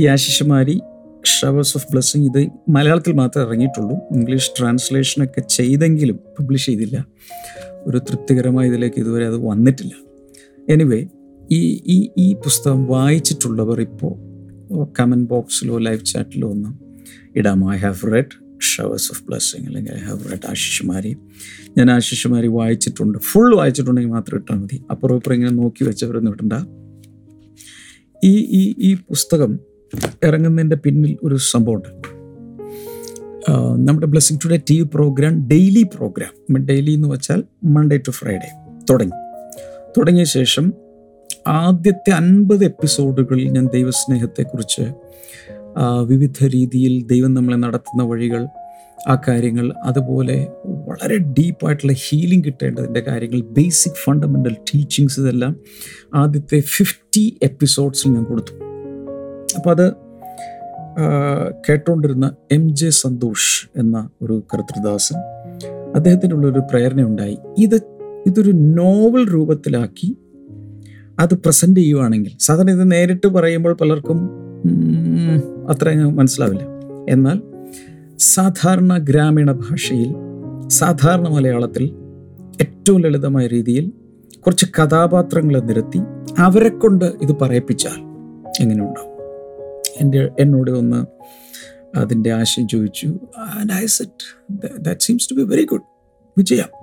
ഈ 0.01 0.05
ആശിഷമാരി 0.07 0.79
ഷവേഴ്സ് 1.25 1.77
ഓഫ് 1.77 1.85
ബ്ലെസ്സിങ് 1.91 2.25
ഇത് 2.25 2.47
മലയാളത്തിൽ 2.69 3.13
മാത്രമേ 3.13 3.47
ഇറങ്ങിയിട്ടുള്ളൂ. 3.47 3.95
ഇംഗ്ലീഷ് 3.95 4.51
ട്രാൻസ്ലേഷനൊക്കെ 4.59 5.41
ചെയ്തെങ്കിലും 5.41 6.19
പബ്ലിഷ് 6.39 6.65
ചെയ്തില്ല. 6.65 7.05
ഒരു 7.85 7.97
തൃപ്തികരമായ 7.97 8.67
ഇതിലേക്ക് 8.67 8.99
ഇതുവരെ 8.99 9.25
അത് 9.25 9.37
വന്നിട്ടില്ല. 9.37 9.93
എനിവേ 10.69 11.05
ഈ 11.51 11.83
ഈ 11.87 12.09
ഈ 12.17 12.33
പുസ്തകം 12.33 12.85
വായിച്ചിട്ടുള്ളവർ 12.85 13.81
ഇപ്പോൾ 13.81 14.13
കമന്റ് 14.99 15.29
ബോക്സിലോ 15.29 15.77
ലൈവ് 15.77 16.05
ചാറ്റിലോ 16.05 16.49
ഒന്ന് 16.49 16.69
ഇടാം 17.37 17.73
I 17.73 17.77
have 17.77 18.13
read 18.13 18.61
showers 18.61 19.11
of 19.11 19.23
blessing 19.23 19.65
അല്ലെങ്കിൽ 19.65 19.93
ഐ 19.93 19.99
ഹാവ് 19.99 20.31
റെഡ് 20.31 20.47
ആശിഷുമാരി 20.49 21.17
ഞാൻ 21.77 21.91
ആശിഷുമാരി 21.91 22.47
വായിച്ചിട്ടുണ്ട്. 22.47 23.17
ഫുൾ 23.17 23.55
വായിച്ചിട്ടുണ്ടെങ്കിൽ 23.55 24.11
മാത്രം 24.11 24.37
ഇട്ടാൽ 24.37 24.55
മതി. 24.55 24.81
അപ്പുറം 24.91 25.15
ഇപ്പുറം 25.15 25.33
ഇങ്ങനെ 25.33 25.51
നോക്കി 25.51 25.83
വെച്ചവരൊന്നും 25.83 26.31
ഇടണ്ട. 26.31 26.53
ഈ 28.25 28.37
ഈ 28.37 28.75
ഈ 28.79 28.95
പുസ്തകം 28.95 29.59
ഇറങ്ങുന്നതിന്റെ 30.23 30.75
പിന്നിൽ 30.75 31.17
ഒരു 31.23 31.35
സംഭവമുണ്ട്. 31.35 32.21
നമ്മുടെ 33.87 34.07
blessing 34.07 34.39
today 34.45 34.59
T 34.69 34.77
V 34.77 34.87
program 34.93 35.47
daily 35.47 35.83
program 35.83 36.57
daily 36.65 36.91
എന്ന് 36.91 37.07
വെച്ചാൽ 37.07 37.43
മൺഡേ 37.63 37.97
ടു 37.97 38.11
ഫ്രൈഡേ 38.11 38.49
തുടങ്ങി. 38.89 39.11
തുടങ്ങിയ 39.97 40.23
ശേഷം 40.23 40.73
ആദ്യത്തെ 41.47 42.11
അൻപത് 42.11 42.65
എപ്പിസോഡുകളിൽ 42.65 43.49
ഞാൻ 43.49 43.67
ദൈവസ്നേഹത്തെക്കുറിച്ച് 43.73 44.93
വിവിധ 46.01 46.45
രീതിയിൽ 46.45 47.03
ദൈവം 47.05 47.33
നമ്മളെ 47.33 47.55
നടത്തുന്ന 47.55 48.03
വഴികൾ 48.03 48.47
ആ 49.09 49.21
കാര്യങ്ങൾ 49.27 49.73
അതുപോലെ 49.83 50.47
വളരെ 50.65 51.17
ഡീപ്പായിട്ടുള്ള 51.17 51.93
ഹീലിംഗ് 51.93 52.45
കിട്ടേണ്ടതിന്റെ 52.45 52.99
കാര്യങ്ങൾ 52.99 53.41
ബേസിക് 53.41 53.93
ഫണ്ടമെന്റൽ 53.93 54.53
ടീച്ചിങ്സ് 54.53 55.19
ഇതെല്ലാം 55.19 55.55
ആദ്യത്തെ 56.15 56.59
ഫിഫ്റ്റി 56.59 57.39
എപ്പിസോഡ്സിൽ 57.43 58.09
ഞാൻ 58.11 58.23
കൊടുത്തു. 58.23 58.70
അപ്പോൾ 59.57 59.71
അത് 59.71 59.85
കേട്ടോണ്ടിരുന്ന 61.69 62.35
എം 62.51 62.75
ജെ 62.75 62.89
സന്തോഷ് 62.89 63.69
എന്ന 63.75 64.09
ഒരു 64.21 64.43
കർത്തൃദാസൻ 64.53 65.17
അദ്ദേഹത്തിനുള്ളൊരു 65.95 66.59
പ്രേരണയുണ്ടായി. 66.59 67.37
ഇത് 67.57 67.75
ഇതൊരു 68.27 68.51
നോവൽ 68.51 69.33
രൂപത്തിലാക്കി 69.33 70.17
അത് 71.19 71.33
പ്രസന്റ് 71.33 71.79
ചെയ്യുവാണെങ്കിൽ 71.79 72.31
സാധാരണ 72.39 72.71
ഇത് 72.71 72.91
നേരിട്ട് 72.91 73.27
പറയുമ്പോൾ 73.27 73.73
പലർക്കും 73.73 74.19
അത്ര 75.69 75.93
മനസ്സിലാവില്ല. 75.93 76.63
എന്നാൽ 77.09 77.41
സാധാരണ 78.17 78.97
ഗ്രാമീണ 78.97 79.51
ഭാഷയിൽ 79.51 80.11
സാധാരണ 80.67 81.27
മലയാളത്തിൽ 81.27 81.83
ഏറ്റവും 82.61 83.01
ലളിതമായ 83.01 83.47
രീതിയിൽ 83.47 83.91
കുറച്ച് 84.39 84.65
കഥാപാത്രങ്ങളെ 84.77 85.59
നിരത്തി 85.59 85.99
അവരെ 86.39 86.69
കൊണ്ട് 86.69 87.05
ഇത് 87.05 87.33
പറയിപ്പിച്ചാൽ 87.41 87.97
എങ്ങനെയുണ്ടാവും? 88.59 89.10
എന്റെ 89.99 90.29
എന്നോട് 90.39 90.71
ഒന്ന് 90.71 91.05
അതിന്റെ 91.97 92.31
ആശയം 92.31 92.67
ചോദിച്ചു. 92.67 93.19
And 93.37 93.73
I 93.73 93.85
said 93.85 94.41
that 94.79 95.01
seems 95.01 95.29
to 95.29 95.35
be 95.35 95.41
very 95.41 95.65
good 95.65 95.81
വിജയം. 96.37 96.75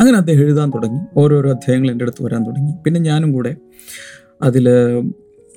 അങ്ങനെ 0.00 0.16
അദ്ദേഹം 0.16 0.40
എഴുതാൻ 0.40 0.70
തുടങ്ങി. 0.70 1.00
ഓരോരോ 1.16 1.50
അധ്യായങ്ങൾ 1.50 1.90
എന്റെ 1.90 2.02
അടുത്ത് 2.02 2.24
വരാൻ 2.24 2.46
തുടങ്ങി. 2.46 2.72
പിന്നെ 2.84 3.00
ഞാനും 3.00 3.32
കൂടെ 3.32 3.56
അതിൽ 4.42 4.68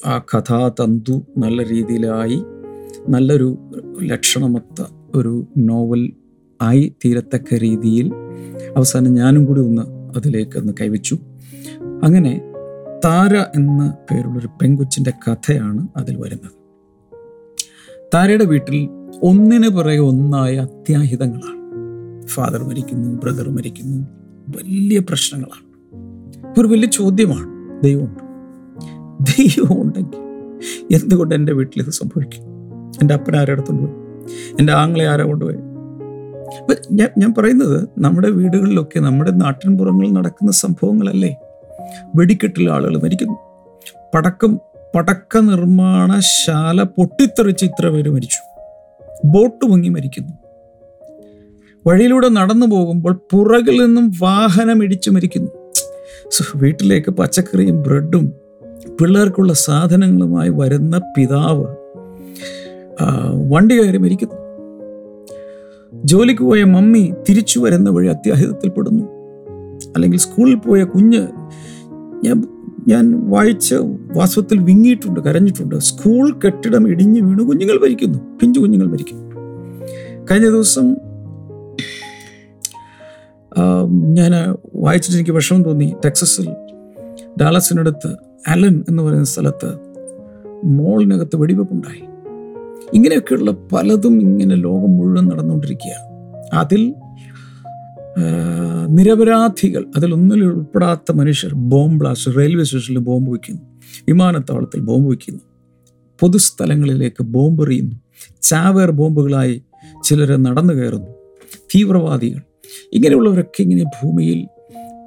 ആ 0.06 0.18
കഥാതന്തു 0.20 1.26
നല്ല 1.38 1.66
രീതിയിലായി 1.66 2.44
നല്ലൊരു 3.10 3.58
ലക്ഷണമൊത്ത 4.04 4.86
ഒരു 5.16 5.48
നോവൽ 5.58 6.12
ആയി 6.62 6.96
തീരത്തക്ക 7.06 7.54
രീതിയിൽ 7.54 8.12
അവസാനം 8.78 9.14
ഞാനും 9.14 9.46
കൂടി 9.46 9.62
ഒന്ന് 9.62 9.82
അതിലേക്ക് 10.18 10.58
ഒന്ന് 10.58 10.74
കൈവച്ചു. 10.82 11.18
അങ്ങനെ 12.04 12.42
താര 13.06 13.36
എന്ന 13.36 13.98
പേരുള്ളൊരു 14.12 14.48
പെങ്കൊച്ചിന്റെ 14.48 15.14
കഥയാണ് 15.28 15.88
അതിൽ 15.98 16.18
വരുന്നത്. 16.18 16.67
താരയുടെ 18.14 18.46
വീട്ടിൽ 18.46 18.90
ഒന്നിന് 19.24 19.70
പിറകെ 19.70 19.98
ഒന്നായ 19.98 20.58
അത്യാഹിതങ്ങളാണ്. 20.58 22.28
ഫാദർ 22.28 22.64
മരിക്കുന്നു 22.64 23.20
ബ്രദർ 23.20 23.50
മരിക്കുന്നു 23.50 24.08
വലിയ 24.58 25.00
പ്രശ്നങ്ങളാണ്. 25.00 25.68
ഒരു 26.60 26.68
വലിയ 26.68 26.88
ചോദ്യമാണ്. 26.88 27.48
ദൈവമുണ്ട്? 27.84 28.20
ദൈവം 29.26 29.82
ഉണ്ടെങ്കിൽ 29.82 30.18
എന്തുകൊണ്ട് 30.96 31.36
എന്റെ 31.36 31.54
വീട്ടിൽ 31.54 31.82
ഇത് 31.82 31.90
സംഭവിക്കും? 31.90 32.44
എന്റെ 33.02 33.14
അപ്പൻ 33.14 33.36
ആരെ 33.36 33.52
അടുത്തോണ്ട് 33.52 33.84
പോയി? 33.84 33.94
എന്റെ 34.60 34.74
ആങ്ങളെ 34.74 35.08
ആരെ 35.08 35.24
കൊണ്ടുപോയി 35.24 35.58
ഞാൻ 36.92 37.10
ഞാൻ 37.18 37.34
പറയുന്നത് 37.38 37.88
നമ്മുടെ 37.98 38.30
വീടുകളിലൊക്കെ 38.30 39.00
നമ്മുടെ 39.00 39.32
നാട്ടിൻപുറങ്ങളിൽ 39.32 40.14
നടക്കുന്ന 40.14 40.52
സംഭവങ്ങളല്ലേ? 40.52 41.36
വെടിക്കെട്ടിൽ 42.16 42.70
ആളുകൾ 42.70 42.98
മരിക്കുന്നു. 42.98 43.34
പടക്കം 44.16 44.60
പടക്ക 44.96 45.38
നിർമ്മാണശാല 45.38 46.84
പൊട്ടിത്തെറിച്ച് 46.84 47.66
ഇത്ര 47.66 47.90
പേര് 47.90 48.10
മരിച്ചു. 48.10 48.62
ബോട്ട് 49.26 49.66
മുങ്ങി 49.66 49.90
മരിക്കുന്നു. 49.90 50.34
വഴിയിലൂടെ 51.88 52.30
നടന്നു 52.30 52.66
പോകുമ്പോൾ 52.66 53.22
പുറകിൽ 53.34 53.86
നിന്നും 53.86 54.12
വാഹനം 54.22 54.84
ഇടിച്ചു 54.84 55.10
മരിക്കുന്നു. 55.10 55.52
വീട്ടിലേക്ക് 56.56 57.12
പച്ചക്കറിയും 57.12 57.82
ബ്രെഡും 57.82 58.34
പിള്ളേർക്കുള്ള 59.02 59.54
സാധനങ്ങളുമായി 59.54 60.50
വരുന്ന 60.50 61.02
പിതാവ് 61.18 61.66
വണ്ടി 63.52 63.76
കയറി 63.76 63.98
മരിക്കുന്നു. 63.98 64.36
ജോലിക്ക് 66.04 66.42
പോയ 66.42 66.64
മമ്മി 66.64 67.14
തിരിച്ചു 67.30 67.60
വരുന്ന 67.60 67.90
വഴി 67.90 68.08
അത്യാഹിതത്തിൽപ്പെടുന്നു 68.08 69.04
അല്ലെങ്കിൽ 69.96 70.20
സ്കൂളിൽ 70.20 70.56
പോയ 70.56 70.84
കുഞ്ഞ് 70.84 71.28
ഞാൻ 72.24 72.57
ഞാൻ 72.88 73.30
വായിച്ച് 73.30 73.76
വാസ്തവത്തിൽ 74.16 74.60
വിങ്ങിയിട്ടുണ്ട് 74.60 75.20
കരഞ്ഞിട്ടുണ്ട്. 75.20 75.76
സ്കൂൾ 75.76 76.40
കെട്ടിടം 76.46 76.90
ഇടിഞ്ഞു 76.90 77.22
വീണ് 77.22 77.40
കുഞ്ഞുങ്ങൾ 77.40 77.78
മരിക്കുന്നു. 77.84 78.20
പിഞ്ചു 78.40 78.60
കുഞ്ഞുങ്ങൾ 78.60 78.88
മരിക്കുന്നു. 78.88 79.28
കഴിഞ്ഞ 80.32 80.46
ദിവസം 80.46 80.96
ഞാൻ 83.90 84.56
വായിച്ചിട്ട് 84.76 85.18
എനിക്ക് 85.18 85.32
വിഷമം 85.32 85.64
തോന്നി. 85.64 85.94
ടെക്സസിൽ 86.06 86.50
ഡാലസിനടുത്ത് 87.42 88.16
അലൻ 88.48 88.84
എന്ന് 88.90 89.04
പറയുന്ന 89.04 89.26
സ്ഥലത്ത് 89.26 89.78
മോളിനകത്ത് 90.64 91.36
വെടിവെപ്പുണ്ടായി. 91.36 92.04
ഇങ്ങനെയൊക്കെയുള്ള 92.94 93.52
പലതും 93.52 94.22
ഇങ്ങനെ 94.22 94.56
ലോകം 94.56 94.98
മുഴുവൻ 94.98 95.28
നടന്നുകൊണ്ടിരിക്കുകയാണ്. 95.28 96.06
അതിൽ 96.54 96.94
നിരപരാധികൾ. 98.90 99.86
അതിലൊന്നിൽ 99.96 100.44
ഉൾപ്പെടാത്ത 100.44 101.12
മനുഷ്യർ 101.12 101.54
ബോംബ് 101.54 102.00
ബ്ലാസ്റ്റ് 102.00 102.38
റെയിൽവേ 102.38 102.64
സ്റ്റേഷനിൽ 102.64 102.98
ബോംബ് 102.98 103.32
വയ്ക്കുന്നു 103.32 103.62
വിമാനത്താവളത്തിൽ 104.08 104.80
ബോംബ് 104.80 105.10
വയ്ക്കുന്നു 105.10 105.40
പൊതുസ്ഥലങ്ങളിലേക്ക് 106.20 107.24
ബോംബ് 107.24 107.64
എറിയുന്നു. 107.64 107.96
ചാവേർ 108.42 108.92
ബോംബുകളായി 108.92 109.64
ചിലർ 110.04 110.44
നടന്നു 110.44 110.74
കയറുന്നു. 110.74 111.12
തീവ്രവാദികൾ. 111.76 112.42
ഇങ്ങനെയുള്ളവരൊക്കെ 112.94 113.62
ഇങ്ങനെ 113.62 113.84
ഭൂമിയിൽ 113.84 114.48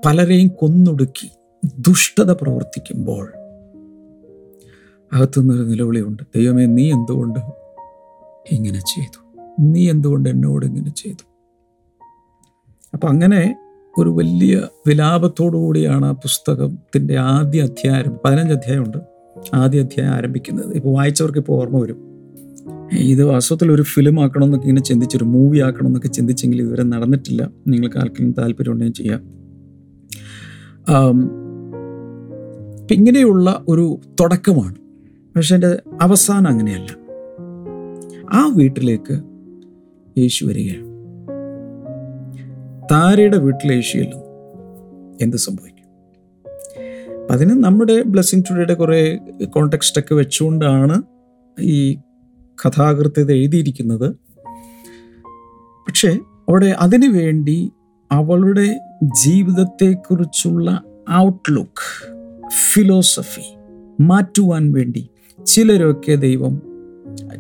പലരെയും 0.07 0.49
കൊന്നൊടുക്കി 0.49 1.31
ദുഷ്ടത 1.79 2.33
പ്രവർത്തിക്കുമ്പോൾ 2.33 3.33
അകത്തുനിന്നൊരു 5.13 5.63
നിലവിളിയുണ്ട്. 5.63 6.23
ദൈവമേ 6.37 6.67
നീ 6.67 6.93
എന്തുകൊണ്ട് 6.93 7.39
ഇങ്ങനെ 8.51 8.79
ചെയ്തു? 8.79 9.43
നീ 9.61 9.91
എന്തുകൊണ്ട് 9.91 10.29
എന്നോട് 10.29 10.67
ഇങ്ങനെ 10.67 10.91
ചെയ്തു? 10.91 11.30
അപ്പം 12.95 13.09
അങ്ങനെ 13.09 13.57
ഒരു 13.99 14.11
വലിയ 14.11 14.63
വിലാപത്തോടു 14.87 15.57
കൂടിയാണ് 15.57 16.07
ആ 16.07 16.11
പുസ്തകത്തിന്റെ 16.11 17.17
ആദ്യ 17.17 17.63
അധ്യായം 17.63 18.17
പതിനഞ്ച് 18.25 18.53
അധ്യായമുണ്ട്. 18.53 18.99
ആദ്യ 19.55 19.81
അധ്യായം 19.81 20.11
ആരംഭിക്കുന്നത്. 20.11 20.77
ഇപ്പോൾ 20.77 20.95
വായിച്ചവർക്ക് 20.95 21.39
ഇപ്പോൾ 21.39 21.53
ഓർമ്മ 21.53 21.79
വരും. 21.81 22.11
ഇത് 22.93 23.25
വാസ്തവത്തിൽ 23.25 23.73
ഒരു 23.73 23.83
ഫിലിം 23.83 24.21
ആക്കണമെന്നൊക്കെ 24.21 24.67
ഇങ്ങനെ 24.67 24.85
ചിന്തിച്ചൊരു 24.85 25.25
മൂവി 25.25 25.59
ആക്കണമെന്നൊക്കെ 25.59 26.09
ചിന്തിച്ചെങ്കിൽ 26.09 26.63
ഇതുവരെ 26.63 26.83
നടന്നിട്ടില്ല. 26.83 27.51
നിങ്ങൾക്ക് 27.69 27.97
ആർക്കെങ്കിലും 27.97 28.35
താല്പര്യമുണ്ടെങ്കിൽ 28.39 28.95
ചെയ്യാം. 28.95 29.21
ആം, 30.89 31.23
ഇപ്പം 32.81 32.95
ഇങ്ങനെയുള്ള 32.95 33.65
ഒരു 33.69 34.01
തുടക്കമാണ്. 34.21 34.75
പക്ഷെ 35.37 35.55
എന്റെ 35.55 35.79
അവസാനം 36.03 36.49
അങ്ങനെയല്ല. 36.49 36.97
ആ 38.33 38.53
വീട്ടിലേക്ക് 38.57 39.23
യേശു 40.19 40.45
വരികയാണ്. 40.45 40.90
താരയുടെ 42.91 43.39
വീട്ടിലെ 43.39 43.81
ചെല്ലുന്നു 43.81 44.25
എന്ത് 45.23 45.37
സംഭവിക്കും? 45.37 45.85
അപ്പം 47.23 47.33
അതിന് 47.33 47.51
നമ്മുടെ 47.51 48.03
ബ്ലെസ്സിങ് 48.03 48.43
ടുഡേയുടെ 48.51 48.75
കുറേ 48.75 49.19
കോണ്ടെക്സ്റ്റ് 49.45 50.01
ഒക്കെ 50.01 50.15
വെച്ചുകൊണ്ടാണ് 50.15 51.03
ഈ 51.61 51.95
കഥാകൃത്ത് 52.67 53.21
ഇത് 53.21 53.33
എഴുതിയിരിക്കുന്നത്. 53.33 54.15
പക്ഷേ 55.89 56.09
അവിടെ 56.49 56.67
അതിനു 56.67 57.09
വേണ്ടി 57.09 57.73
അവളുടെ 58.13 58.81
ജീവിതത്തെക്കുറിച്ചുള്ള 59.25 60.83
ഔട്ട്ലുക്ക് 61.13 62.15
ഫിലോസഫി 62.73 63.57
മാറ്റുവാൻ 64.03 64.73
വേണ്ടി 64.73 65.11
ചിലരൊക്കെ 65.47 66.15
ദൈവം 66.15 66.63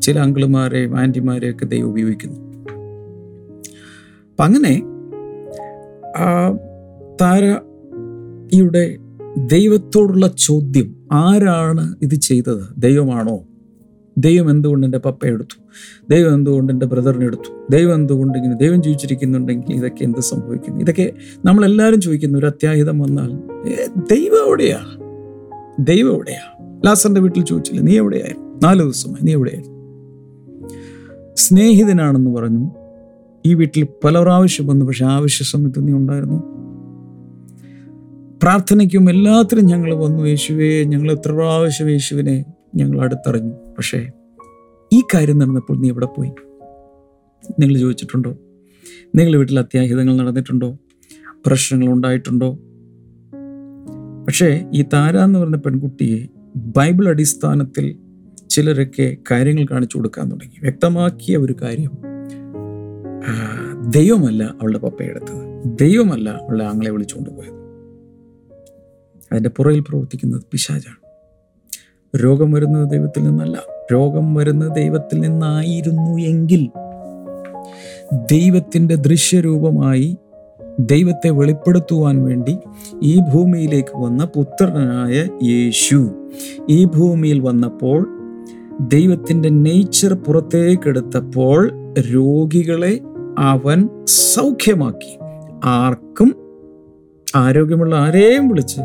ചില 0.00 0.18
അങ്കിളുമാരെയും 0.18 1.00
ആന്റിമാരെയൊക്കെ 1.00 1.64
ദൈവം 1.64 1.88
ഉപയോഗിക്കുന്നു. 1.88 2.40
അപ്പം 4.30 4.44
അങ്ങനെ 4.44 4.82
ആ 6.16 6.56
താരയുടെ 7.20 8.96
ദൈവത്തോടുള്ള 9.52 10.34
ചോദ്യം 10.38 10.96
ആരാണ് 11.12 11.94
ഇത് 12.02 12.14
ചെയ്തത്? 12.14 12.62
ദൈവമാണോ? 12.78 13.40
ദൈവം 14.18 14.50
എന്തുകൊണ്ട് 14.50 14.86
എന്റെ 14.86 14.98
പപ്പ 14.98 15.26
എടുത്തു? 15.26 15.62
ദൈവം 16.10 16.34
എന്തുകൊണ്ട് 16.34 16.72
എന്റെ 16.72 16.86
ബ്രദറിനെ 16.86 17.26
എടുത്തു? 17.26 17.66
ദൈവം 17.70 17.94
എന്തുകൊണ്ട് 17.94 18.38
ഇങ്ങനെ 18.38 18.56
ദൈവം 18.56 18.82
ജീവിച്ചിരിക്കുന്നുണ്ടെങ്കിൽ 18.82 19.74
ഇതൊക്കെ 19.74 20.04
എന്ത് 20.04 20.20
സംഭവിക്കുന്നു? 20.20 20.80
ഇതൊക്കെ 20.80 21.12
നമ്മളെല്ലാവരും 21.44 22.00
ചോദിക്കുന്നു 22.00 22.38
ഒരു 22.38 22.46
അത്യാഹിതം 22.46 22.98
വന്നാൽ 22.98 23.32
"ഏ, 23.68 23.86
ദൈവം 24.10 24.46
എവിടെയാ? 24.46 24.78
ദൈവം 25.80 26.12
എവിടെയാ? 26.12 26.64
ലാസറിന്റെ 26.86 27.20
വീട്ടിൽ 27.20 27.44
ചോദിച്ചില്ല 27.44 27.80
നീ 27.80 27.96
എവിടെയായിരുന്നു? 27.96 28.58
നാല് 28.62 28.82
ദിവസമായി 28.82 29.24
നീ 29.24 29.32
എവിടെയായിരുന്നു? 29.32 29.80
സ്നേഹിതനാണെന്ന് 31.36 32.30
പറഞ്ഞു. 32.30 32.79
ഈ 33.46 33.54
വീട്ടിൽ 33.54 33.86
പല 34.04 34.22
പ്രാവശ്യം 34.22 34.66
വന്നു 34.66 34.86
പക്ഷെ 34.86 35.04
ആവശ്യ 35.04 35.44
സമയത്ത് 35.44 35.88
നീ 35.88 35.92
ഉണ്ടായിരുന്നു. 35.92 36.60
പ്രാർത്ഥനയ്ക്കും 38.42 39.10
എല്ലാത്തിനും 39.10 39.64
ഞങ്ങൾ 39.64 39.94
വന്നു 39.94 40.24
യേശുവേ 40.24 40.84
ഞങ്ങൾ 40.84 41.12
എത്ര 41.12 41.32
പ്രാവശ്യം 41.32 41.90
യേശുവിനെ 41.90 42.44
ഞങ്ങൾ 42.76 43.02
അടുത്തറിഞ്ഞു. 43.02 43.52
പക്ഷേ 43.52 44.10
ഈ 44.92 45.00
കാര്യം 45.00 45.38
നടന്നപ്പോൾ 45.38 45.80
നീ 45.80 45.88
എവിടെ 45.88 46.06
പോയി? 46.06 46.30
നിങ്ങൾ 47.60 47.78
ചോദിച്ചിട്ടുണ്ടോ? 47.78 48.36
നിങ്ങൾ 49.16 49.36
വീട്ടിൽ 49.36 49.58
അത്യാഹിതങ്ങൾ 49.58 50.16
നടന്നിട്ടുണ്ടോ? 50.16 50.78
പ്രശ്നങ്ങൾ 51.46 51.92
ഉണ്ടായിട്ടുണ്ടോ? 51.92 52.58
പക്ഷേ 54.26 54.66
ഈ 54.74 54.82
താര 54.82 55.16
എന്ന് 55.16 55.38
പറയുന്ന 55.38 55.56
പെൺകുട്ടിയെ 55.56 56.26
ബൈബിൾ 56.56 57.08
അടിസ്ഥാനത്തിൽ 57.08 57.96
ചിലരൊക്കെ 58.50 59.16
കാര്യങ്ങൾ 59.30 59.66
കാണിച്ചു 59.70 59.96
കൊടുക്കാൻ 59.96 60.30
തുടങ്ങി. 60.30 60.60
വ്യക്തമാക്കിയ 60.62 61.36
ഒരു 61.36 61.56
കാര്യം 61.62 62.09
ദൈവമല്ല 63.88 64.42
അവളുടെ 64.42 64.78
പപ്പയെടുത്തത്. 64.78 65.62
ദൈവമല്ല 65.78 66.30
അവളുടെ 66.30 66.64
ആങ്ങളെ 66.64 66.90
വിളിച്ചുകൊണ്ട് 66.90 67.30
പോയത്. 67.30 67.60
അതിന്റെ 69.32 69.50
പുറകിൽ 69.50 69.80
പ്രവർത്തിക്കുന്നത് 69.80 70.42
പിശാചാണ്. 70.52 71.00
രോഗം 72.16 72.52
വരുന്നത് 72.52 72.90
ദൈവത്തിൽ 72.90 73.24
നിന്നല്ല 73.24 73.62
രോഗം 73.92 74.34
വരുന്നത് 74.34 74.72
ദൈവത്തിൽ 74.72 75.20
നിന്നായിരുന്നു 75.20 76.20
എങ്കിൽ 76.20 76.70
ദൈവത്തിന്റെ 78.12 78.94
ദൃശ്യരൂപമായി 78.94 80.16
ദൈവത്തെ 80.80 81.30
വെളിപ്പെടുത്തുവാൻ 81.30 82.24
വേണ്ടി 82.24 82.58
ഈ 83.02 83.20
ഭൂമിയിലേക്ക് 83.20 84.02
വന്ന 84.02 84.24
പുത്രനായ 84.24 85.46
യേശു 85.46 86.28
ഈ 86.70 86.84
ഭൂമിയിൽ 86.84 87.40
വന്നപ്പോൾ 87.40 88.08
ദൈവത്തിന്റെ 88.80 89.48
നേച്ചർ 89.48 90.12
പുറത്തേക്കെടുത്തപ്പോൾ 90.14 91.70
രോഗികളെ 92.00 93.00
അവൻ 93.40 93.88
സൗഖ്യമാക്കി. 94.04 95.18
ആർക്കും 95.64 96.34
ആരോഗ്യമുള്ള 97.34 97.96
ആരെയും 97.96 98.48
വിളിച്ച് 98.48 98.80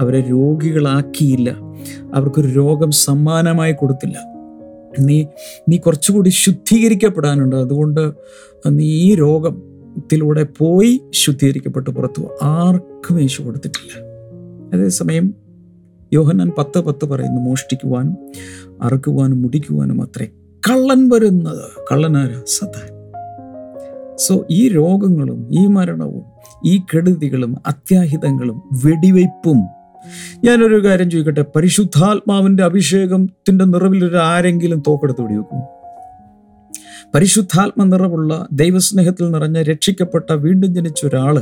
അവരെ 0.00 0.20
രോഗികളാക്കിയില്ല. 0.20 1.56
അവർക്കൊരു 2.14 2.46
രോഗം 2.46 2.90
സമ്മാനമായി 2.90 3.72
കൊടുത്തില്ല. 3.72 4.18
നീ 5.00 5.24
നീ 5.68 5.78
കുറച്ചുകൂടി 5.78 6.28
ശുദ്ധീകരിക്കപ്പെടാനുണ്ട്. 6.28 7.56
അതുകൊണ്ട് 7.56 8.12
നീ 8.68 8.84
ഈ 8.84 9.14
രോഗത്തിലൂടെ 9.14 10.46
പോയി 10.58 11.00
ശുദ്ധീകരിക്കപ്പെട്ട് 11.12 11.90
പുറത്തു. 11.90 12.22
ആർക്കും 12.42 13.20
യേശു 13.20 13.42
കൊടുത്തിട്ടില്ല. 13.42 14.04
അതേസമയം 14.74 15.34
യോഹന്നാൻ 16.12 16.52
പത്ത് 16.58 16.80
പത്ത് 16.80 17.04
പറയുന്നു 17.04 17.40
മോഷ്ടിക്കുവാനും 17.40 18.16
അറുക്കുവാനും 18.82 19.42
മുടിക്കുവാനും 19.42 20.02
അത്രേ. 20.02 20.26
കള്ളൻ 20.70 21.08
വരുന്നത്. 21.08 21.70
കള്ളനാരാ? 21.92 22.42
സതാൻ 22.46 22.93
സോ 24.18 24.46
ഈ 24.50 24.68
രോഗങ്ങളും 24.68 25.48
ഈ 25.50 25.66
മരണവും 25.66 26.22
ഈ 26.64 26.78
കെടുതികളും 26.78 27.56
അത്യാഹിതങ്ങളും 27.66 28.62
വെടിവയ്പും 28.84 29.58
ഞാനൊരു 30.44 30.84
കാര്യം 30.84 31.10
ചോദിക്കട്ടെ? 31.10 31.44
പരിശുദ്ധാത്മാവിന്റെ 31.56 32.62
അഭിഷേകത്തിന്റെ 32.62 33.64
നിറവിൽ 33.64 34.04
ഒരു 34.04 34.16
ആരെങ്കിലും 34.16 34.82
തോക്കെടുത്ത് 34.86 35.22
വെടിവെക്കും 35.22 35.62
പരിശുദ്ധാത്മ 37.14 37.84
നിറവുള്ള 37.84 38.48
ദൈവസ്നേഹത്തിൽ 38.52 39.30
നിറഞ്ഞ 39.30 39.62
രക്ഷിക്കപ്പെട്ട 39.62 40.32
വീണ്ടും 40.32 40.74
ജനിച്ച 40.74 41.06
ഒരാൾ 41.06 41.38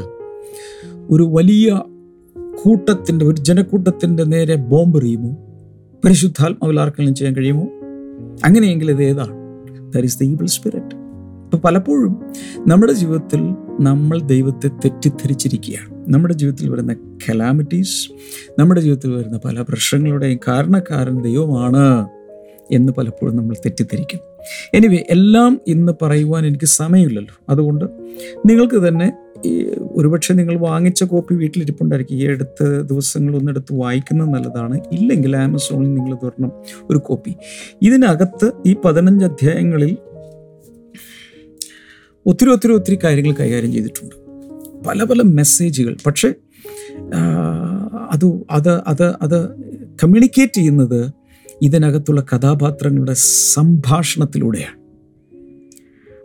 ഒരു 1.11 1.23
വലിയ 1.23 1.83
കൂട്ടത്തിന്റെ 2.65 3.25
ഒരു 3.25 3.37
ജനക്കൂട്ടത്തിന്റെ 3.37 4.25
നേരെ 4.25 4.55
ബോംബ് 4.55 4.99
എറിയുമോ? 4.99 5.31
പരിശുദ്ധാത്മാവിൽ 6.05 6.81
ആർക്കെങ്കിലും 6.81 7.15
ചെയ്യാൻ 7.15 7.37
കഴിയുമോ? 7.37 7.63
അങ്ങനെയെങ്കിൽ 8.45 8.91
ഇത് 8.91 9.03
ഏതാണ്? 9.03 9.33
There 9.93 10.05
is 10.05 10.21
the 10.21 10.23
evil 10.23 10.47
spirit 10.47 11.02
ഇപ്പൊ 11.53 11.69
പലപ്പോഴും 11.69 12.13
നമ്മുടെ 12.67 12.93
ജീവിതത്തിൽ 12.93 13.41
നമ്മൾ 13.81 14.21
ദൈവത്തെ 14.21 14.69
തെറ്റിദ്ധരിച്ചിരിക്കുകയാണ്. 14.69 16.15
നമ്മുടെ 16.15 16.35
ജീവിതത്തിൽ 16.35 16.71
വരുന്ന 16.71 16.95
കലാമിറ്റീസ് 16.95 18.13
നമ്മുടെ 18.61 18.81
ജീവിതത്തിൽ 18.81 19.17
വരുന്ന 19.17 19.41
പല 19.45 19.61
പ്രശ്നങ്ങളുടെയും 19.61 20.39
കാരണക്കാരൻ 20.49 21.23
ദൈവമാണ് 21.23 22.09
എന്ന് 22.71 22.93
പലപ്പോഴും 22.93 23.37
നമ്മൾ 23.37 23.55
തെറ്റിദ്ധരിക്കും. 23.55 24.21
എനിവേ 24.75 24.99
എല്ലാം 25.11 25.61
ഇന്ന് 25.67 25.93
പറയുവാൻ 26.03 26.47
എനിക്ക് 26.47 26.67
സമയമില്ലല്ലോ. 26.67 27.35
അതുകൊണ്ട് 27.49 27.85
നിങ്ങൾക്ക് 28.47 28.89
തന്നെ 28.89 29.13
ഒരുപക്ഷെ 29.93 30.35
നിങ്ങൾ 30.35 30.59
വാങ്ങിച്ച 30.59 31.05
കോപ്പി 31.05 31.35
വീട്ടിലിരിപ്പുണ്ടായിരിക്കും. 31.35 32.17
ഈ 32.17 32.27
അടുത്ത 32.27 32.81
ദിവസങ്ങൾ 32.81 33.37
ഒന്നെടുത്ത് 33.37 33.75
വായിക്കുന്നത് 33.75 34.29
നല്ലതാണ്. 34.29 34.81
ഇല്ലെങ്കിൽ 34.93 35.37
ആമസോണിൽ 35.37 35.95
നിങ്ങൾ 35.95 36.17
തുറണം 36.23 36.53
ഒരു 36.91 36.99
കോപ്പി 36.99 37.35
ഇതിനകത്ത് 37.83 38.53
ഈ 38.67 38.77
പതിനഞ്ച് 38.85 39.25
അധ്യായങ്ങളിൽ 39.25 39.97
ഒത്തിരി 42.27 42.51
ഒത്തിരി 42.51 42.73
ഒത്തിരി 42.73 42.99
കാര്യങ്ങൾ 43.05 43.33
കൈകാര്യം 43.33 43.73
ചെയ്തിട്ടുണ്ട്. 43.73 44.15
പല 44.85 45.05
പല 45.05 45.23
മെസ്സേജുകൾ. 45.23 45.97
പക്ഷേ 46.07 46.35
അത് 48.11 48.45
അത് 48.51 48.71
അത് 48.71 49.05
അത് 49.23 49.49
കമ്മ്യൂണിക്കേറ്റ് 50.03 50.53
ചെയ്യുന്നത് 50.53 51.13
ഇതിനകത്തുള്ള 51.63 52.21
കഥാപാത്രങ്ങളുടെ 52.21 53.15
സംഭാഷണത്തിലൂടെയാണ്. 53.55 54.83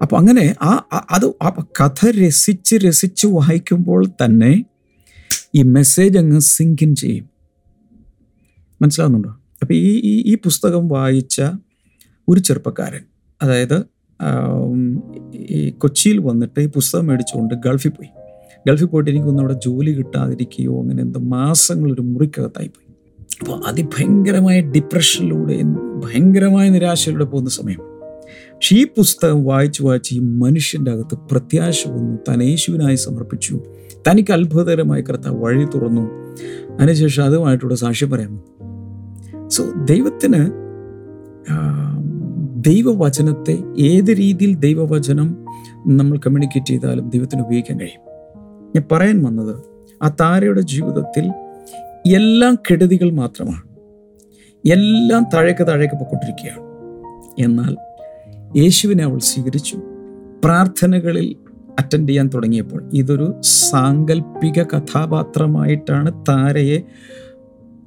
അപ്പോൾ 0.01 0.17
അങ്ങനെ 0.17 0.55
ആ 0.61 0.87
അത് 1.11 1.33
ആ 1.43 1.63
കഥ 1.81 2.05
രസിച്ച് 2.09 2.75
രസിച്ച് 2.75 3.27
വായിക്കുമ്പോൾ 3.27 4.05
തന്നെ 4.05 4.65
ഈ 5.55 5.61
മെസ്സേജ് 5.61 6.17
അങ്ങ് 6.17 6.39
സിങ്കിൻ 6.39 6.95
ചെയ്യും. 6.95 7.29
മനസ്സിലാവുന്നുണ്ടോ? 8.81 9.29
അപ്പോൾ 9.61 9.73
ഈ 9.73 10.01
ഈ 10.03 10.33
ഈ 10.33 10.35
പുസ്തകം 10.35 10.87
വായിച്ച 10.87 11.41
ഒരു 12.29 12.39
ചെറുപ്പക്കാരൻ 12.39 13.01
അതായത് 13.41 13.83
ഈ 15.33 15.69
കൊച്ചിയിൽ 15.69 16.19
വന്നിട്ട് 16.19 16.59
ഈ 16.59 16.65
പുസ്തകം 16.65 17.05
മേടിച്ചുകൊണ്ട് 17.05 17.53
ഗൾഫിൽ 17.53 17.89
പോയി. 17.89 18.09
ഗൾഫിൽ 18.67 18.85
പോയിട്ട് 18.85 19.11
എനിക്കൊന്നും 19.11 19.43
അവിടെ 19.43 19.59
ജോലി 19.65 19.91
കിട്ടാതിരിക്കുകയോ 19.91 20.81
അങ്ങനെ 20.81 21.03
എന്തോ 21.03 21.19
മാസങ്ങൾ 21.19 21.93
ഒരു 21.93 22.01
മുറിക്കകത്തായി 22.01 22.67
പോയി. 22.67 22.93
അപ്പോൾ 23.39 23.67
അതിഭയങ്കരമായ 23.67 24.61
ഡിപ്രഷനിലൂടെ 24.61 25.63
ഭയങ്കരമായ 26.03 26.69
നിരാശയിലൂടെ 26.69 27.25
പോകുന്ന 27.25 27.49
സമയം. 27.49 27.79
പക്ഷേ 28.55 28.75
ഈ 28.75 28.85
പുസ്തകം 28.85 29.43
വായിച്ച് 29.43 29.83
വായിച്ച് 29.83 30.15
ഈ 30.15 30.19
മനുഷ്യന്റെ 30.19 30.91
അകത്ത് 30.91 31.17
പ്രത്യാശ 31.31 31.87
വന്നു. 31.87 32.17
താൻ 32.29 32.43
യേശുവിനായി 32.43 32.95
സമർപ്പിച്ചു. 32.95 33.63
തനിക്ക് 34.07 34.31
അത്ഭുതകരമായി 34.31 35.01
കർത്താവ് 35.01 35.43
വഴി 35.43 35.65
തുറന്നു. 35.65 36.09
അതിനുശേഷം 36.79 37.23
അതുമായിട്ടുള്ള 37.23 37.75
സാക്ഷ്യം 37.75 38.09
പറയാമോ 38.09 38.43
സോ 39.47 39.63
ദൈവത്തിന് 39.85 40.67
ദൈവവചനത്തെ 42.67 43.57
ഏത് 43.79 44.17
രീതിയിൽ 44.17 44.55
ദൈവവചനം 44.55 45.45
നമ്മൾ 45.87 46.17
കമ്മ്യൂണിക്കേറ്റ് 46.17 46.67
ചെയ്താലും 46.67 47.09
ദൈവത്തിന് 47.09 47.41
ഉപയോഗിക്കാൻ 47.41 47.79
കഴിയും. 47.79 48.01
ഞാൻ 48.75 48.83
പറയാൻ 48.91 49.23
വന്നത് 49.23 49.55
ആ 50.03 50.09
താരയുടെ 50.21 50.61
ജീവിതത്തിൽ 50.61 51.31
എല്ലാം 52.15 52.55
കെടുതികൾ 52.55 53.11
മാത്രമാണ്. 53.11 53.61
എല്ലാം 54.67 55.25
താഴേക്ക് 55.33 55.67
താഴേക്ക് 55.67 55.95
പൊക്കൊണ്ടിരിക്കുകയാണ് 55.95 56.63
എന്നാൽ 57.41 57.77
യേശുവിനെ 58.59 59.03
അവൾ 59.03 59.19
സ്വീകരിച്ചു. 59.19 59.77
പ്രാർത്ഥനകളിൽ 60.43 61.35
അറ്റൻഡ് 61.79 62.09
ചെയ്യാൻ 62.09 62.29
തുടങ്ങിയപ്പോൾ 62.33 62.89
ഇതൊരു 62.93 63.41
സാങ്കല്പിക 63.43 64.63
കഥാപാത്രമായിട്ടാണ് 64.63 66.25
താരയെ 66.29 66.79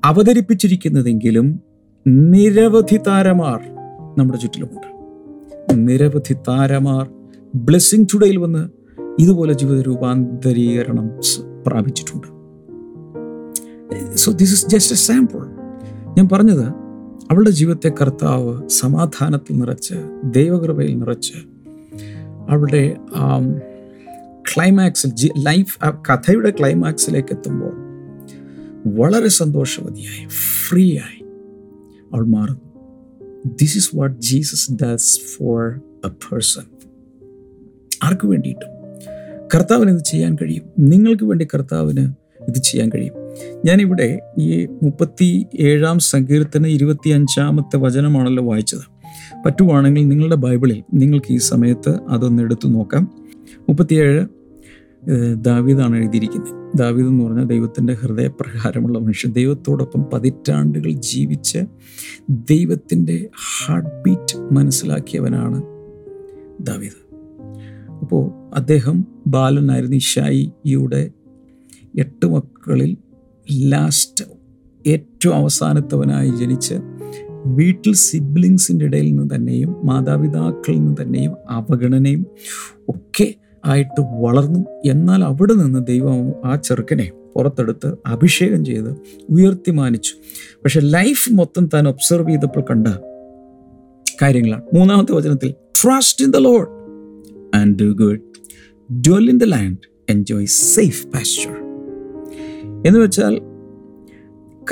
അവതരിപ്പിച്ചിരിക്കുന്നതെങ്കിലും 0.04 1.60
നിരവധി 2.06 2.96
താരമാർ 2.96 3.79
നമ്മുടെ 4.18 4.38
ചുറ്റിലുമുണ്ട്. 4.38 4.88
നിരവധി 5.88 6.34
താരമാർ 6.48 7.10
ബ്ലെസ്സിങ് 7.54 8.06
ടുഡേയിൽ 8.14 8.36
വന്ന് 8.36 8.68
ഇതുപോലെ 9.18 9.52
ജീവിത 9.52 9.80
രൂപാന്തരീകരണം 9.80 11.10
പ്രാപിച്ചിട്ടുണ്ട്. 11.66 12.28
So 14.14 14.32
this 14.32 14.52
is 14.52 14.68
just 14.68 14.94
a 14.94 14.98
sample 14.98 15.40
ഞാൻ 16.18 16.28
പറഞ്ഞത് 16.32 16.66
അവളുടെ 17.30 17.50
ജീവിതത്തെ 17.50 17.92
കർത്താവ് 18.00 18.68
സമാധാനത്തിൽ 18.68 19.58
നിറച്ച് 19.58 19.94
ദൈവകൃപയിൽ 20.24 20.98
നിറച്ച് 20.98 21.34
അവളുടെ 22.50 22.96
ക്ലൈമാക്സിൽ 24.54 25.10
ലൈഫ് 25.38 25.84
ആ 25.84 26.02
കഥയുടെ 26.08 26.50
ക്ലൈമാക്സിലേക്ക് 26.50 27.32
എത്തുമ്പോൾ 27.32 27.74
വളരെ 28.86 29.28
സന്തോഷവതിയായി 29.28 30.26
ഫ്രീ 30.28 30.98
ആയി 30.98 31.22
അവൾ 32.14 32.26
മാറുന്നു. 32.26 32.69
This 33.46 33.76
is 33.76 33.96
what 33.96 34.20
Jesus 34.20 34.72
does 34.72 35.20
for 35.20 35.80
a 36.04 36.08
person 36.08 36.62
ആർക്ക് 38.02 38.26
വേണ്ടിയിട്ടും? 38.26 38.68
കർത്താവിന് 39.54 39.90
ഇത് 39.90 40.04
ചെയ്യാൻ 40.04 40.34
കഴിയും. 40.34 40.62
നിങ്ങൾക്ക് 40.78 41.24
വേണ്ടി 41.24 41.46
കർത്താവിന് 41.54 42.12
ഇത് 42.48 42.62
ചെയ്യാൻ 42.62 42.90
കഴിയും. 42.94 43.14
ഞാനിവിടെ 43.64 44.20
ഈ 44.38 44.66
മുപ്പത്തി 44.66 45.46
ഏഴാം 45.60 45.98
സങ്കീർത്തന 45.98 46.66
ഇരുപത്തി 46.66 47.08
അഞ്ചാമത്തെ 47.08 47.76
വചനമാണല്ലോ 47.76 48.44
വായിച്ചത്. 48.44 49.00
പറ്റുവാണെങ്കിൽ 49.46 50.08
നിങ്ങളുടെ 50.08 50.34
ബൈബിളിൽ 50.34 50.82
നിങ്ങൾക്ക് 50.94 51.32
ഈ 51.32 51.36
സമയത്ത് 51.36 51.98
അതൊന്ന് 52.08 52.42
എടുത്തു 52.42 52.68
നോക്കാം. 52.68 53.14
മുപ്പത്തിയേഴ് 53.68 54.26
ദാവീദാണ് 55.34 55.96
എഴുതിയിരിക്കുന്നത്. 55.96 56.78
ദാവീദ് 56.78 57.08
എന്ന് 57.08 57.24
പറഞ്ഞാൽ 57.24 57.44
ദൈവത്തിന്റെ 57.44 57.92
ഹൃദയപ്രകാരമുള്ള 57.92 58.98
മനുഷ്യൻ. 58.98 59.32
ദൈവത്തോടൊപ്പം 59.32 60.04
പതിറ്റാണ്ടുകൾ 60.12 60.90
ജീവിച്ച് 60.90 61.58
ദൈവത്തിന്റെ 62.30 63.28
ഹാർട്ട് 63.36 64.02
ബീറ്റ് 64.02 64.54
മനസ്സിലാക്കിയവനാണ് 64.54 65.62
ദാവീദ്. 66.60 67.16
അപ്പോൾ 68.00 68.54
അദ്ദേഹം 68.54 69.04
ബാലനായിരുന്നു 69.26 69.96
ഇഷായിയുടെ 69.96 71.10
എട്ട് 71.98 72.26
മക്കളിൽ 72.26 72.96
ലാസ്റ്റ് 73.52 74.24
ഏറ്റവും 74.86 75.34
അവസാനത്തവനായി 75.34 76.30
ജനിച്ച് 76.30 76.74
വീട്ടിൽ 77.46 77.94
സിബ്ലിങ്സിന്റെ 77.94 78.84
ഇടയിൽ 78.84 79.14
നിന്ന് 79.14 79.34
തന്നെയും 79.34 79.86
മാതാപിതാക്കളിൽ 79.86 80.78
നിന്ന് 80.78 81.02
തന്നെയും 81.02 81.32
അവഗണനയും 81.50 82.26
ഒക്കെ 82.88 83.34
ആയിട്ട് 83.64 84.00
വളർന്നു. 84.00 84.60
എന്നാൽ 84.84 85.24
അവിടെ 85.24 85.54
നിന്ന് 85.54 85.86
ദൈവം 85.86 86.32
ആ 86.44 86.56
ചെറുക്കനെ 86.56 87.10
പുറത്തെടുത്ത് 87.34 87.94
അഭിഷേകം 88.06 88.64
ചെയ്ത് 88.64 88.96
ഉയർത്തി 89.30 89.70
മാനിച്ചു. 89.70 90.12
പക്ഷെ 90.64 90.80
ലൈഫ് 90.80 91.32
മൊത്തം 91.32 91.68
താൻ 91.74 91.88
ഒബ്സർവ് 91.88 92.30
ചെയ്തപ്പോൾ 92.30 92.64
കണ്ട 92.70 92.88
കാര്യങ്ങളാണ്. 94.22 94.62
മൂന്നാമത്തെ 94.74 95.12
വചനത്തിൽ 95.12 95.50
trust 95.50 96.24
in 96.24 96.30
the 96.30 96.36
Lord 96.36 96.68
and 97.56 97.78
do 97.78 97.84
good 97.84 98.20
dwell 98.92 99.30
in 99.30 99.38
the 99.38 99.44
land 99.44 99.76
enjoy 100.10 100.46
safe 100.46 101.06
pasture 101.06 101.52
എന്ന് 102.86 102.98
വെച്ചാൽ 102.98 103.40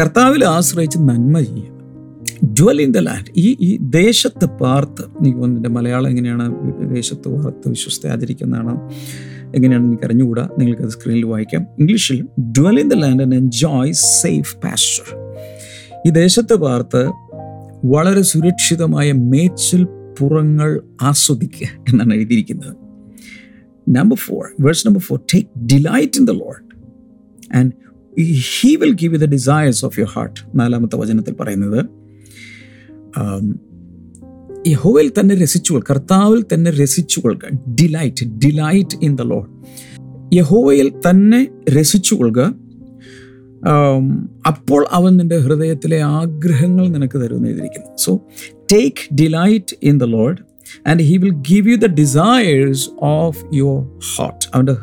കർത്താവിൽ 0.01 0.45
ആശ്രയിച്ച് 0.45 0.99
നന്മ 0.99 1.41
ചെയ്യുക 1.41 1.78
ഡ്വൽ 2.45 2.83
ഇൻ 2.83 2.93
ദ 2.93 2.99
ലാൻഡ് 2.99 3.27
ഈ 3.37 3.57
ഈ 3.61 3.79
ദേശത്ത് 3.81 4.47
പാർത്ത് 4.47 5.03
എനിക്ക് 5.03 5.39
തോന്നുന്നു 5.39 5.69
മലയാളം 5.69 6.09
എങ്ങനെയാണ് 6.09 6.55
ദേശത്ത് 6.95 7.29
പാർത്ത് 7.29 7.69
വിശ്വസ്ത 7.69 8.07
ആചരിക്കുന്നതാണ് 8.07 8.81
എങ്ങനെയാണ് 9.55 9.87
എനിക്ക് 9.87 10.05
അറിഞ്ഞുകൂടാ? 10.05 10.49
നിങ്ങൾക്ക് 10.59 10.83
അത് 10.83 10.91
സ്ക്രീനിൽ 10.91 11.25
വായിക്കാം. 11.25 11.67
ഇംഗ്ലീഷിൽ 11.79 12.29
dwell 12.41 12.81
in 12.81 12.89
the 12.89 12.93
land 12.95 13.23
and 13.23 13.35
enjoy 13.35 13.93
safe 13.93 14.57
pasture 14.57 15.17
ഈ 16.07 16.11
ദേശത്ത് 16.11 16.55
പാർത്ത് 16.55 17.11
വളരെ 17.85 18.23
സുരക്ഷിതമായ 18.23 19.13
മേച്ചിൽ 19.13 19.85
പുറങ്ങൾ 20.21 20.81
ആസ്വദിക്കുക 21.03 21.67
എന്നാണ് 21.89 22.15
എഴുതിയിരിക്കുന്നത്. 22.15 22.77
Number 23.89 24.17
four 24.17 24.49
verse 24.61 24.87
number 24.87 25.01
four 25.01 25.21
take 25.35 25.59
delight 25.59 26.19
in 26.19 26.27
the 26.27 26.31
Lord 26.31 26.63
and 27.57 27.73
he 28.61 28.77
will 28.77 28.95
give 28.95 29.19
the 29.19 29.25
desires 29.25 29.85
of 29.85 30.01
your 30.01 30.11
heart 30.15 30.59
നാലാമത്തെ 30.61 30.97
വചനത്തിൽ 30.97 31.33
പറയുന്നത് 31.33 31.98
യഹോവയിൽ 34.67 35.13
തന്നെ 35.21 35.35
രസിച്ചുകൊൾ 35.35 35.83
കർത്താവിൽ 35.91 36.45
തന്നെ 36.53 36.71
രസിച്ചുകൊള്ളുക 36.71 37.45
delight 37.81 38.27
delight 38.45 38.97
in 39.03 39.17
the 39.17 39.21
Lord 39.21 39.49
യഹോവയിൽ 40.35 40.93
തന്നെ 41.11 41.49
രസിച്ചുകൊള്ളുക 41.71 42.41
കൊള്ളുക 42.41 42.69
അപ്പോൾ 44.47 44.87
അവൻ 44.91 45.17
നിന്റെ 45.17 45.39
ഹൃദയത്തിലെ 45.39 46.03
ആഗ്രഹങ്ങൾ 46.03 46.89
നിനക്ക് 46.89 47.19
തരുമെന്ന് 47.19 47.49
എഴുതിയിരിക്കുന്നു. 47.49 47.97
So 47.97 48.27
take 48.73 49.15
delight 49.15 49.77
in 49.83 49.99
the 49.99 50.05
Lord 50.05 50.39
and 50.87 51.03
he 51.03 51.17
will 51.17 51.31
give 51.31 51.71
you 51.71 51.77
the 51.77 51.87
desires 51.87 52.91
of 53.01 53.45
your 53.55 53.81
heart 54.17 54.49
അവന്റെ 54.55 54.75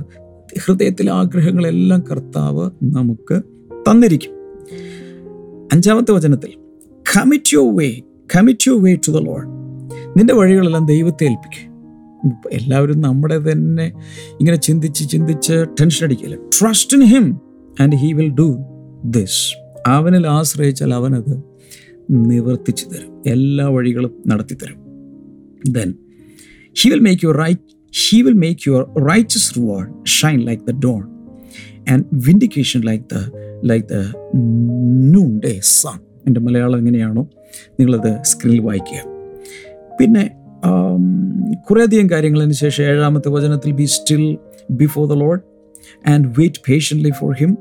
ഹൃദയത്തിലെ 0.65 1.11
ആഗ്രഹങ്ങളെല്ലാം 1.11 2.01
കർത്താവ് 2.11 2.71
നമുക്ക് 2.83 3.41
തന്നിരിക്കും. 3.89 4.33
അഞ്ചാമത്തെ 5.73 6.11
വചനത്തിൽ 6.11 6.51
commit 7.15 7.53
your 7.53 7.75
way 7.75 8.01
commit 8.29 8.67
you 8.67 8.73
way 8.73 8.95
to 8.95 9.11
the 9.11 9.17
Lord 9.17 9.47
നിന്റെ 10.17 10.33
വഴികളെല്ലാം 10.33 10.85
ദൈവത്തെ 10.85 11.23
ഏൽപ്പിക്കും. 11.23 11.71
ഇപ്പൊ 12.23 12.49
എല്ലാവരും 12.51 13.01
നമ്മുടെ 13.01 13.37
തന്നെ 13.37 13.93
ഇങ്ങനെ 14.39 14.57
ചിന്തിച്ച് 14.57 15.09
ചിന്തിച്ച് 15.09 15.65
ടെൻഷൻ 15.81 16.05
അടിക്കില്ല? 16.07 16.35
Trust 16.35 16.97
in 16.97 17.03
him 17.03 17.25
and 17.81 17.95
he 17.95 18.13
will 18.13 18.31
do 18.39 18.47
this 19.05 19.41
അവനിൽ 19.87 20.27
ആശ്രയിച്ചാൽ 20.27 20.93
അവനത് 20.93 21.33
നിവർത്തിച്ചു 22.09 22.85
തരും. 22.85 23.23
എല്ലാ 23.27 23.67
വഴികളും 23.67 24.13
നടത്തി 24.27 24.55
തരും. 24.55 24.79
Then 25.69 25.93
he 26.81 26.89
will 26.89 26.99
make 26.99 27.25
your 27.25 27.35
right 27.35 27.61
he 27.93 28.21
will 28.21 28.33
make 28.33 28.69
your 28.69 28.83
righteous 29.11 29.59
reward 29.59 30.05
shine 30.05 30.39
like 30.39 30.63
the 30.63 30.75
dawn 30.79 31.03
and 31.89 32.05
vindication 32.13 32.81
like 32.81 33.03
the 33.13 33.31
like 33.63 33.87
the 33.87 33.99
noon 35.15 35.39
day 35.39 35.59
sun 35.63 35.99
എന്റെ 36.27 36.39
മലയാളം 36.41 36.77
എങ്ങനെയാണോ? 36.77 37.29
നിങ്ങളത് 37.79 38.11
സ്ക്രീനിൽ 38.21 38.59
വായിക്കുക. 38.59 39.01
പിന്നെ 39.99 40.25
കുറേയധികം 41.69 42.07
കാര്യങ്ങളതിന് 42.09 42.57
ശേഷം 42.63 42.83
ഏഴാമത്തെ 42.83 43.29
വചനത്തിൽ 43.29 43.71
be 43.71 43.87
still 43.97 44.23
before 44.71 45.03
the 45.07 45.17
Lord 45.23 45.43
and 46.09 46.27
wait 46.37 46.61
patiently 46.67 47.11
for 47.19 47.31
him 47.33 47.51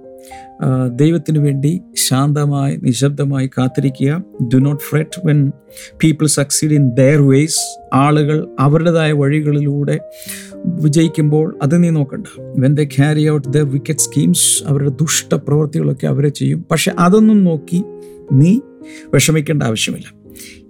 ദൈവത്തിന് 0.97 1.39
വേണ്ടി 1.39 1.71
ശാന്തമായി 1.95 2.75
നിശബ്ദമായി 2.83 3.51
കാത്തിരിക്കുക. 3.59 4.11
Do 4.53 4.59
not 4.67 4.83
fret 4.83 5.21
when 5.27 5.41
people 6.03 6.27
succeed 6.27 6.73
in 6.73 6.85
their 6.95 7.21
ways 7.23 7.61
ആളുകൾ 7.95 8.39
അവരുടേതായ 8.61 9.13
വഴികളിലൂടെ 9.13 9.97
വിജയിക്കുമ്പോൾ 10.85 11.47
അത് 11.63 11.75
നീ 11.83 11.91
നോക്കണ്ട. 11.91 12.27
When 12.63 12.75
the 12.75 12.85
carry 12.97 13.25
out 13.31 13.49
the 13.49 13.63
wicked 13.75 14.01
schemes 14.01 14.47
അവരുടെ 14.69 14.93
ദുഷ്ട 15.03 15.35
പ്രവൃത്തികളൊക്കെ 15.35 16.07
അവരെ 16.07 16.29
ചെയ്യും. 16.29 16.65
പക്ഷെ 16.71 16.93
അതൊന്നും 16.99 17.45
നോക്കി 17.45 17.83
നീ 18.33 18.53
വിഷമിക്കേണ്ട 19.13 19.63
ആവശ്യമില്ല. 19.63 20.07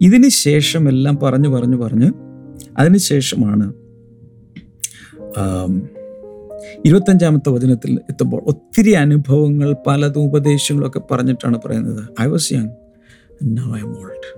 ഇതിന് 0.00 0.28
ശേഷം 0.28 0.88
എല്ലാം 0.88 1.18
പറഞ്ഞു 1.22 1.48
പറഞ്ഞു 1.48 1.76
പറഞ്ഞ് 1.76 2.12
അതിന് 2.78 2.98
ശേഷമാണ് 2.98 3.72
ഇരുപത്തഞ്ചാമത്തെ 6.84 7.50
വചനത്തിൽ 7.50 7.94
എത്തുമ്പോൾ 7.94 8.42
ഒത്തിരി 8.46 8.90
അനുഭവങ്ങൾ 8.90 9.76
പലതും 9.86 10.22
ഉപദേശങ്ങളൊക്കെ 10.22 11.00
പറഞ്ഞിട്ടാണ് 11.10 11.58
പറയുന്നത്. 11.66 12.22
I 12.22 12.26
was 12.26 12.52
young 12.52 12.70
now 13.44 13.76
I 13.76 13.80
old 13.80 14.28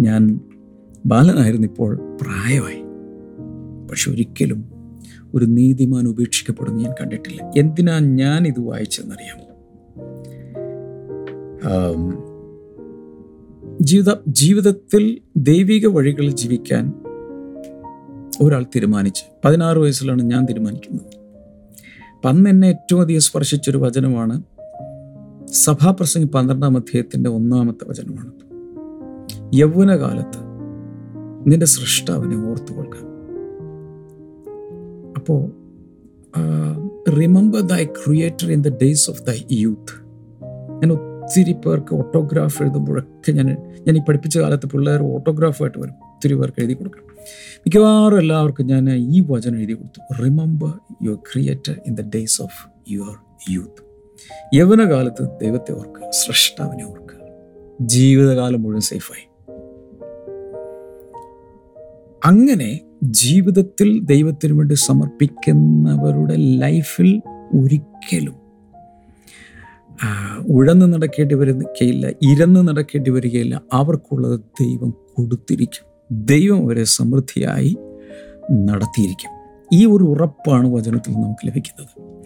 ഞാൻ 0.00 0.40
ബാലനായിരുന്നു 1.06 1.66
ഇപ്പോൾ 1.66 1.96
പ്രായമായി. 2.22 2.82
പക്ഷെ 3.88 4.10
ഒരിക്കലും 4.10 4.64
ഒരു 5.34 5.44
നീതിമാൻ 5.44 6.08
ഉപേക്ഷിക്കപ്പെടുന്ന 6.08 6.82
ഞാൻ 6.82 6.92
കണ്ടിട്ടില്ല. 7.00 7.50
എന്തിനാ 7.56 7.98
ഞാൻ 7.98 8.46
ഇത് 8.46 8.60
വായിച്ചതെന്നറിയാമോ? 8.60 9.42
ജീവിത 13.80 14.14
ജീവിതത്തിൽ 14.28 15.18
ദൈവിക 15.36 15.86
വഴികളിൽ 15.86 16.30
ജീവിക്കാൻ 16.30 16.92
ഒരാൾ 18.42 18.64
തീരുമാനിച്ച് 18.64 19.24
പതിനാറ് 19.44 19.76
വയസ്സിലാണ് 19.76 20.22
ഞാൻ 20.22 20.44
തീരുമാനിക്കുന്നത്. 20.44 21.06
അപ്പം 22.16 22.28
അന്ന് 22.28 22.50
എന്നെ 22.50 22.68
ഏറ്റവും 22.68 23.00
അധികം 23.00 23.20
സ്പർശിച്ചൊരു 23.20 23.78
വചനമാണ് 23.78 24.42
സഭാപ്രസംഗി 25.52 26.26
പന്ത്രണ്ടാം 26.26 26.76
അധ്യായത്തിന്റെ 26.76 27.30
ഒന്നാമത്തെ 27.30 27.90
വചനമാണ് 27.90 28.32
യൗവനകാലത്ത് 29.54 30.38
നിന്റെ 31.50 31.66
സൃഷ്ടാവിനെ 31.66 32.48
ഓർത്തു 32.48 32.72
കൊടുക്കുക 32.72 33.06
അപ്പോൾ 35.16 35.66
remember 37.10 37.60
thy 37.60 37.84
creator 37.84 38.52
in 38.52 38.62
the 38.62 38.68
days 38.68 39.10
of 39.10 39.22
thy 39.22 39.42
youth 39.52 39.92
ഞാൻ 40.82 41.15
ഒത്തിരി 41.26 41.52
പേർക്ക് 41.52 41.94
ഓട്ടോഗ്രാഫ് 41.94 42.62
എഴുതുമ്പോഴൊക്കെ 42.62 43.32
ഞാൻ 43.32 43.46
ഞാൻ 43.86 43.96
ഈ 43.96 44.00
പഠിപ്പിച്ച 44.08 44.38
കാലത്ത് 44.38 44.66
പിള്ളേർ 44.66 45.02
ഓട്ടോഗ്രാഫായിട്ട് 45.02 45.78
വരും. 45.78 45.92
ഒത്തിരി 45.92 46.34
പേർക്ക് 46.34 46.60
എഴുതി 46.60 46.72
കൊടുക്കണം. 46.72 47.04
മിക്കവാറും 47.58 48.18
എല്ലാവർക്കും 48.18 48.66
ഞാൻ 48.66 48.90
ഈ 48.90 49.24
വചനം 49.26 49.58
എഴുതി 49.58 49.72
കൊടുത്തു. 49.72 50.22
Remember 50.22 50.72
your 51.02 51.16
creator 51.16 51.80
in 51.86 51.94
the 51.94 52.00
days 52.00 52.42
of 52.42 52.92
your 52.92 53.16
youth 53.50 53.82
യവനകാലത്ത് 54.54 55.28
ദൈവത്തെ 55.40 55.72
ഓർക്കുക 55.72 56.10
സൃഷ്ടാവിനെ 56.10 56.84
ഓർക്കുക. 56.84 57.28
ജീവിതകാലം 57.80 58.62
മുഴുവൻ 58.62 58.80
സേഫായി 58.80 59.28
അങ്ങനെ 62.24 62.80
ജീവിതത്തിൽ 63.04 64.00
ദൈവത്തിനു 64.02 64.54
വേണ്ടി 64.54 64.74
സമർപ്പിക്കുന്നവരുടെ 64.74 66.36
ലൈഫിൽ 66.36 67.22
ഒരിക്കലും 67.62 68.45
ഉഴന്ന് 70.46 70.92
നടക്കേണ്ടി 70.92 71.34
വരികയില്ല 71.34 72.06
ഇരന്ന് 72.06 72.68
നടക്കേണ്ടി 72.68 73.10
വരികയില്ല. 73.10 73.62
അവർക്കുള്ളത് 73.72 74.40
ദൈവം 74.40 74.94
കൊടുത്തിരിക്കും. 75.14 75.84
ദൈവം 76.26 76.64
അവരെ 76.64 76.84
സമൃദ്ധിയായി 76.84 77.76
നടത്തിയിരിക്കും. 78.52 79.30
ഈ 79.72 79.86
ഒരു 79.86 80.04
ഉറപ്പാണ് 80.04 80.74
വചനത്തിൽ 80.74 81.12
നമുക്ക് 81.12 81.46
ലഭിക്കുന്നത്. 81.46 82.16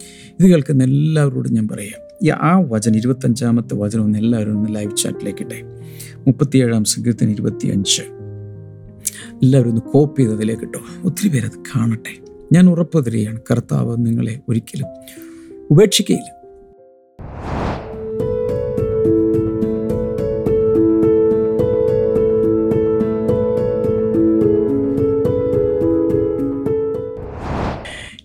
ഇത് 0.40 0.50
കേൾക്കുന്ന 0.50 0.84
എല്ലാവരോടും 0.84 1.54
ഞാൻ 1.54 1.68
പറയാം. 1.68 2.10
ഈ 2.22 2.30
ആ 2.30 2.60
വചനം 2.68 2.96
ഇരുപത്തഞ്ചാമത്തെ 2.96 3.74
വചനം 3.74 4.04
ഒന്ന് 4.04 4.18
എല്ലാവരും 4.18 4.58
ഒന്ന് 4.58 4.74
ലൈവ് 4.74 4.96
ചാറ്റിലേക്ക് 4.96 5.42
ഇട്ടെ 5.42 5.62
മുപ്പത്തിയേഴാം 6.18 6.84
സംഘത്തിന് 6.84 7.30
ഇരുപത്തിയഞ്ച്. 7.30 8.02
എല്ലാവരും 9.42 9.68
ഒന്ന് 9.68 9.82
കോപ്പി 9.82 10.20
ചെയ്ത് 10.20 10.34
അതിലേക്ക് 10.34 10.62
ഇട്ടോ 10.62 10.80
ഒത്തിരി 11.02 11.28
പേരത് 11.28 11.58
കാണട്ടെ. 11.58 12.24
ഞാൻ 12.52 12.70
ഉറപ്പ് 12.70 13.06
തരികയാണ്. 13.06 13.38
കർത്താവ് 13.50 13.96
നിങ്ങളെ 13.98 14.40
ഒരിക്കലും 14.48 14.86
ഉപേക്ഷിക്കയില്ല. 15.70 16.39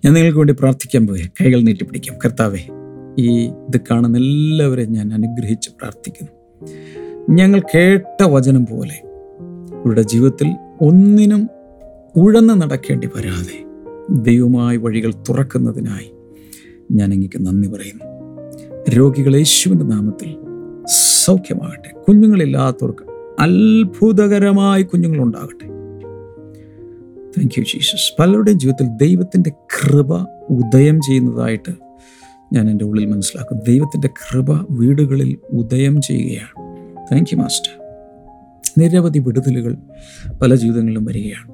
ഞാൻ 0.05 0.13
നിങ്ങൾക്ക് 0.13 0.37
വേണ്ടി 0.37 0.53
പ്രാർത്ഥിക്കാൻ 0.53 1.07
പോയി. 1.07 1.29
കൈകൾ 1.41 1.61
നീട്ടിപ്പിടിക്കാം 1.61 2.19
കർത്താവെ 2.25 2.59
ഈ 3.19 3.47
ഇത് 3.47 3.81
കാണുന്ന 3.91 4.17
എല്ലാവരെയും 4.17 4.91
ഞാൻ 4.91 5.13
അനുഗ്രഹിച്ച് 5.13 5.69
പ്രാർത്ഥിക്കുന്നു. 5.69 6.31
ഞങ്ങൾ 7.29 7.61
കേട്ട 7.75 8.23
വചനം 8.23 8.65
പോലെ 8.65 9.01
ഇവരുടെ 9.83 10.01
ജീവിതത്തിൽ 10.01 10.55
ഒന്നിനും 10.81 11.49
ഉഴന്ന് 12.15 12.61
നടക്കേണ്ടി 12.61 13.07
വരാതെ 13.07 13.65
ദൈവമായ 14.09 14.77
വഴികൾ 14.77 15.13
തുറക്കുന്നതിനായി 15.29 16.11
ഞാൻ 16.91 17.13
എനിക്ക് 17.13 17.45
നന്ദി 17.45 17.67
പറയുന്നു. 17.67 18.05
രോഗികൾ 18.89 19.35
യേശുവിന്റെ 19.35 19.85
നാമത്തിൽ 19.85 20.37
സൗഖ്യമാകട്ടെ. 21.23 21.99
കുഞ്ഞുങ്ങളില്ലാത്തവർക്ക് 22.07 23.05
അത്ഭുതകരമായി 23.39 24.83
കുഞ്ഞുങ്ങളുണ്ടാകട്ടെ. 24.83 25.74
താങ്ക് 27.38 27.60
യു 27.60 27.63
ജീസസ് 27.63 28.21
പലരുടെയും 28.21 28.60
ജീവിതത്തിൽ 28.60 29.08
ദൈവത്തിന്റെ 29.08 29.50
കൃപ 29.50 30.13
ഉദയം 30.50 31.00
ചെയ്യുന്നതായിട്ട് 31.00 31.71
ഞാൻ 32.54 32.69
എന്റെ 32.69 32.86
ഉള്ളിൽ 32.86 33.06
മനസ്സിലാക്കും 33.06 33.60
ദൈവത്തിന്റെ 33.67 34.08
കൃപ 34.08 34.65
വീടുകളിൽ 34.71 35.38
ഉദയം 35.52 36.02
ചെയ്യുകയാണ്. 36.02 36.60
താങ്ക് 37.12 37.30
യു 37.34 37.38
മാസ്റ്റർ 37.38 37.84
നിരവധി 38.78 39.19
വിടുതലുകൾ 39.19 39.78
പല 40.41 40.56
ജീവിതങ്ങളിലും 40.56 41.06
വരികയാണ്. 41.06 41.52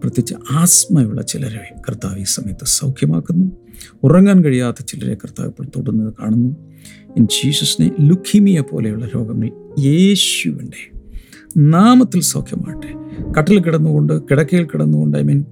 പ്രത്യേകിച്ച് 0.00 0.34
ആസ്മയുള്ള 0.52 1.22
ചിലരെ 1.22 1.74
കർത്താവ് 1.88 2.18
ഈ 2.18 2.22
സമയത്ത് 2.22 2.64
സൗഖ്യമാക്കുന്നു. 2.64 3.50
ഉറങ്ങാൻ 4.02 4.44
കഴിയാത്ത 4.44 4.84
ചിലരെ 4.88 5.14
കർത്താവ് 5.14 5.48
ഇപ്പോൾ 5.48 5.64
തൊടുന്നത് 5.64 6.14
കാണുന്നു. 6.20 6.56
ഇൻ 7.16 7.26
ജീസസിനെ 7.26 7.90
ലുഖിമിയ 8.00 8.60
പോലെയുള്ള 8.60 9.06
രോഗങ്ങൾ 9.06 9.50
യേശുവിന്റെ 9.80 10.93
നാമത്തിൽ 11.56 12.20
സൗഖ്യമാകട്ടെ. 12.20 12.90
കട്ടിൽ 13.38 13.60
കിടന്നുകൊണ്ട് 13.62 14.22
കിടക്കയിൽ 14.22 14.64
കിടന്നുകൊണ്ട് 14.64 15.18
ഐ 15.18 15.22
മീൻ 15.22 15.44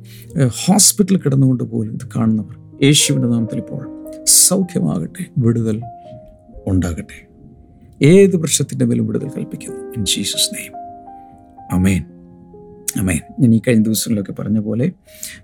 ഹോസ്പിറ്റലിൽ 0.47 1.19
കിടന്നുകൊണ്ട് 1.19 1.65
പോലും 1.65 1.93
ഇത് 1.93 2.09
കാണുന്നവർ 2.17 2.57
യേശുവിന്റെ 2.85 3.29
നാമത്തിൽ 3.29 3.59
ഇപ്പോൾ 3.59 3.83
സൗഖ്യമാകട്ടെ 4.25 5.25
വിടുതൽ 5.39 5.83
ഉണ്ടാകട്ടെ. 6.67 7.29
ഏത് 8.03 8.37
വൃക്ഷത്തിന്റെ 8.37 8.85
മേലും 8.85 9.07
വിടുതൽ 9.07 9.29
കൽപ്പിക്കുന്നു. 9.29 9.81
In 9.97 10.05
Jesus 10.05 10.55
name 10.55 10.79
amen 11.73 12.03
amen 13.01 13.21
ഞാൻ 13.41 13.55
ഈ 13.55 13.61
കഴിഞ്ഞ 13.69 13.83
ദിവസങ്ങളിലൊക്കെ 13.83 14.33
പറഞ്ഞ 14.33 14.59
പോലെ 14.59 14.93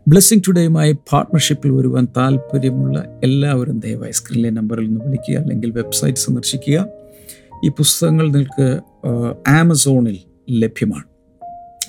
ബ്ലെസ്സിങ് 0.09 0.41
ടുഡേയുമായി 0.49 0.93
പാർട്ട്ണർഷിപ്പിൽ 0.93 1.71
വരുവാൻ 1.71 2.09
താല്പര്യമുള്ള 2.17 3.21
എല്ലാവരും 3.25 3.81
ദയവായി 3.81 4.13
സ്ക്രീനിലെ 4.13 4.51
നമ്പറിൽ 4.51 4.87
നിന്ന് 4.87 5.01
വിളിക്കുക 5.05 5.37
അല്ലെങ്കിൽ 5.37 5.71
വെബ്സൈറ്റ് 5.71 6.19
സന്ദർശിക്കുക. 6.19 6.87
ഈ 7.65 7.69
പുസ്തകങ്ങൾ 7.69 8.31
നിങ്ങൾക്ക് 8.31 8.81
ആമസോണിൽ 9.49 10.19
ലഭ്യമാണ്. 10.51 11.05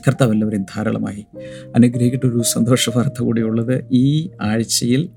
കർത്താവ് 0.07 0.33
എല്ലാവരെയും 0.33 0.65
ധാരാളമായി 0.75 1.25
അനുഗ്രഹിക്കട്ടെ. 1.75 2.27
ഒരു 2.27 2.41
സന്തോഷ 2.41 2.89
വാർത്ത 2.89 3.21
കൂടിയുള്ളത് 3.21 3.85
ഈ 3.91 4.29
ആഴ്ചയിൽ 4.41 5.09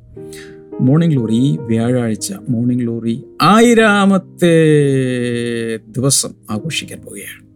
മോർണിംഗ് 0.80 1.14
ഗ്ലോറി 1.14 1.34
ഈ 1.34 1.56
വ്യാഴാഴ്ച 1.60 2.32
മോർണിംഗ് 2.48 2.82
ഗ്ലോറി 2.82 3.22
ആയിരാമത്തെ 3.42 4.56
ദിവസം 5.76 6.30
ആഘോഷിക്കാൻ 6.50 7.00
പോവുകയാണ്. 7.00 7.52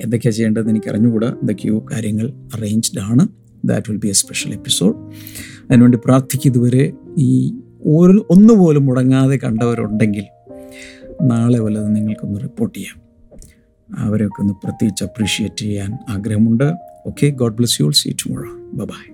എന്തൊക്കെയാണ് 0.00 0.34
ചെയ്യേണ്ടതെന്ന് 0.34 0.70
എനിക്ക് 0.70 0.90
അറിഞ്ഞുകൂടാ 0.90 1.28
എന്തൊക്കെയോ 1.28 1.86
കാര്യങ്ങൾ 1.92 2.32
അറേഞ്ച്ഡ് 2.54 3.00
ആണ്. 3.00 3.28
That 3.64 3.90
will 3.90 3.98
be 3.98 4.08
a 4.08 4.12
special 4.12 4.52
episode 4.52 4.96
അതിനുവേണ്ടി 5.64 5.98
പ്രാർത്ഥിക്കും 6.04 6.50
ഇതുവരെ 6.50 6.92
ഈ 7.18 7.52
ഒരു 7.86 8.26
ഒന്നുപോലും 8.30 8.86
മുടങ്ങാതെ 8.86 9.36
കണ്ടവരുണ്ടെങ്കിൽ 9.36 10.24
നാളെ 11.22 11.58
വല്ലതും 11.58 11.94
നിങ്ങൾക്കൊന്ന് 11.94 12.40
റിപ്പോർട്ട് 12.40 12.78
ചെയ്യാം. 12.78 13.01
അവരെയൊക്കെ 13.98 14.42
ഒന്ന് 14.42 14.54
പ്രത്യേകിച്ച് 14.54 15.04
അപ്രീഷിയേറ്റ് 15.04 15.56
ചെയ്യാൻ 15.56 15.98
ആഗ്രഹമുണ്ട്. 16.08 16.72
Okay 17.06 17.26
God 17.26 17.56
bless 17.56 17.80
you 17.80 17.90
see 17.90 18.10
tomorrow 18.10 18.48
bye 18.72 19.12